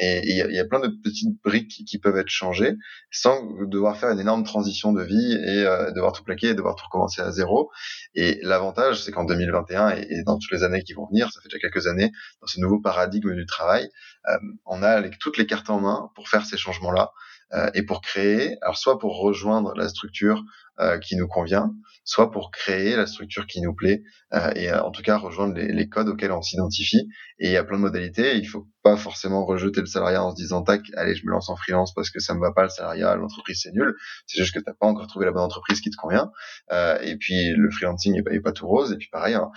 [0.04, 2.74] et il y, a plein de petites briques qui peuvent être changées
[3.12, 6.76] sans devoir faire une énorme transition de vie et euh, devoir tout plaquer et devoir
[6.76, 7.70] tout recommencer à zéro.
[8.16, 11.40] Et l'avantage c'est qu'en 2021 et, et, dans toutes les années qui vont venir ça
[11.42, 13.90] fait déjà quelques années dans ce nouveau paradigme du travail
[14.28, 17.12] euh, on a toutes les cartes en main pour faire ces changements là
[17.54, 20.44] euh, et pour créer, alors soit pour rejoindre la structure
[20.80, 24.04] euh, qui nous convient, soit pour créer la structure qui nous plaît,
[24.34, 27.10] euh, et euh, en tout cas rejoindre les, les codes auxquels on s'identifie.
[27.40, 28.38] Et il y a plein de modalités.
[28.38, 31.50] Il faut pas forcément rejeter le salariat en se disant tac, allez, je me lance
[31.50, 33.96] en freelance parce que ça me va pas le salariat, l'entreprise c'est nul.
[34.26, 36.32] C'est juste que t'as pas encore trouvé la bonne entreprise qui te convient.
[36.72, 38.94] Euh, et puis le freelancing est pas, pas tout rose.
[38.94, 39.52] Et puis pareil, hein,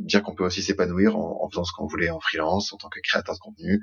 [0.00, 2.88] dire qu'on peut aussi s'épanouir en, en, faisant ce qu'on voulait en freelance en tant
[2.88, 3.80] que créateur de contenu.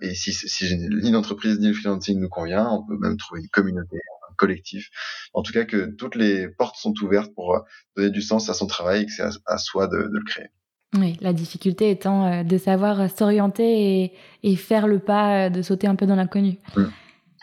[0.00, 3.48] et si, si ni l'entreprise ni le freelancing nous convient, on peut même trouver une
[3.48, 3.98] communauté
[4.42, 4.90] collectif.
[5.32, 7.60] En tout cas, que toutes les portes sont ouvertes pour euh,
[7.96, 10.24] donner du sens à son travail et que c'est à, à, soi de, de, le
[10.24, 10.48] créer.
[10.98, 14.12] Oui, la difficulté étant euh, de savoir s'orienter et,
[14.42, 16.58] et, faire le pas, euh, de sauter un peu dans l'inconnu.
[16.76, 16.84] Mmh.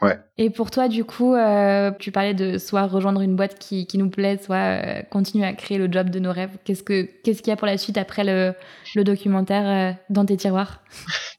[0.02, 0.18] Ouais.
[0.38, 3.97] Et pour toi, du coup, euh, tu parlais de soit rejoindre une boîte qui, qui
[3.97, 6.58] nous plaît, soit euh, continuer à créer le job de nos rêves.
[6.64, 8.54] Qu'est-ce que qu'est-ce qu'il y a pour la suite après le,
[8.95, 10.82] le documentaire euh, dans tes tiroirs?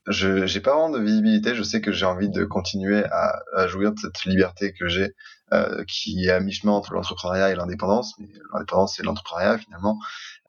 [0.08, 1.54] Je j'ai pas vraiment de visibilité.
[1.54, 5.08] Je sais que j'ai envie de continuer à, à jouir de cette liberté que j'ai,
[5.52, 8.14] euh, qui est à mi-chemin entre l'entrepreneuriat et l'indépendance.
[8.18, 9.98] Mais l'indépendance, c'est l'entrepreneuriat finalement.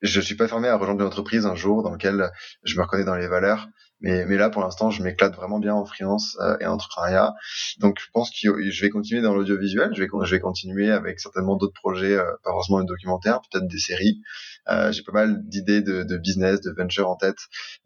[0.02, 2.32] Je suis pas fermé à rejoindre une entreprise un jour dans lequel
[2.64, 3.68] je me reconnais dans les valeurs
[4.02, 7.34] mais, mais là, pour l'instant, je m'éclate vraiment bien en freelance euh, et en entrepreneuriat.
[7.80, 9.92] Donc, je pense que je vais continuer dans l'audiovisuel.
[9.96, 13.68] Je vais, je vais continuer avec certainement d'autres projets, euh, pas forcément un documentaire, peut-être
[13.68, 14.22] des séries.
[14.70, 17.38] Euh, j'ai pas mal d'idées de, de, business, de venture en tête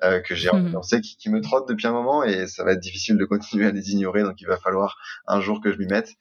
[0.04, 0.72] euh, que j'ai mmh.
[0.72, 3.68] lancé, qui, qui me trottent depuis un moment et ça va être difficile de continuer
[3.68, 4.24] à les ignorer.
[4.24, 4.98] Donc, il va falloir
[5.28, 6.16] un jour que je m'y mette.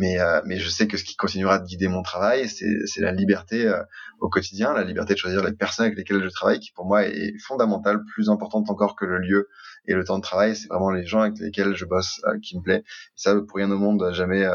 [0.00, 3.70] Mais mais je sais que ce qui continuera de guider mon travail, c'est la liberté
[4.18, 7.04] au quotidien, la liberté de choisir les personnes avec lesquelles je travaille, qui pour moi
[7.04, 9.48] est fondamentale, plus importante encore que le lieu
[9.86, 10.56] et le temps de travail.
[10.56, 12.82] C'est vraiment les gens avec lesquels je bosse qui me plaît.
[13.14, 14.46] Ça, pour rien au monde, jamais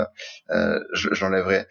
[0.93, 1.67] j'enlèverai.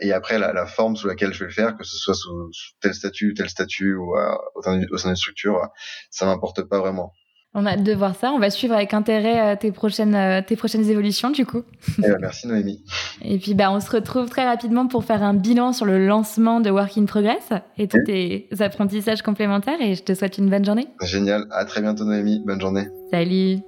[0.00, 2.50] et après, la, la, forme sous laquelle je vais le faire, que ce soit sous,
[2.80, 4.14] tel statut, tel statut ou
[4.54, 5.68] au sein d'une structure,
[6.10, 7.12] ça m'importe pas vraiment.
[7.52, 8.30] On a hâte de voir ça.
[8.30, 11.62] On va suivre avec intérêt euh, tes prochaines, euh, tes prochaines évolutions, du coup.
[11.98, 12.84] Eh ben, merci, Noémie.
[13.22, 16.60] Et puis, bah, on se retrouve très rapidement pour faire un bilan sur le lancement
[16.60, 19.80] de Work in Progress et tous tes apprentissages complémentaires.
[19.80, 20.86] Et je te souhaite une bonne journée.
[21.02, 21.46] Génial.
[21.50, 22.40] À très bientôt, Noémie.
[22.46, 22.86] Bonne journée.
[23.10, 23.58] Salut.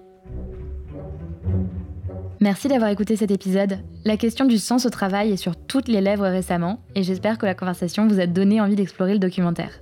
[2.40, 3.78] Merci d'avoir écouté cet épisode.
[4.04, 7.46] La question du sens au travail est sur toutes les lèvres récemment et j'espère que
[7.46, 9.81] la conversation vous a donné envie d'explorer le documentaire.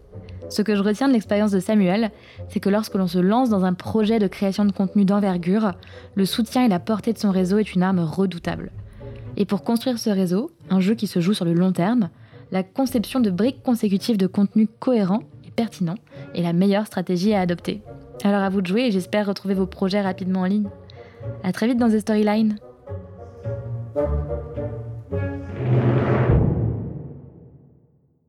[0.51, 2.11] Ce que je retiens de l'expérience de Samuel,
[2.48, 5.72] c'est que lorsque l'on se lance dans un projet de création de contenu d'envergure,
[6.16, 8.72] le soutien et la portée de son réseau est une arme redoutable.
[9.36, 12.11] Et pour construire ce réseau, un jeu qui se joue sur le long terme,
[12.51, 15.94] la conception de briques consécutives de contenu cohérent et pertinent
[16.34, 17.80] est la meilleure stratégie à adopter.
[18.24, 20.68] Alors à vous de jouer et j'espère retrouver vos projets rapidement en ligne.
[21.44, 22.57] A très vite dans The Storyline.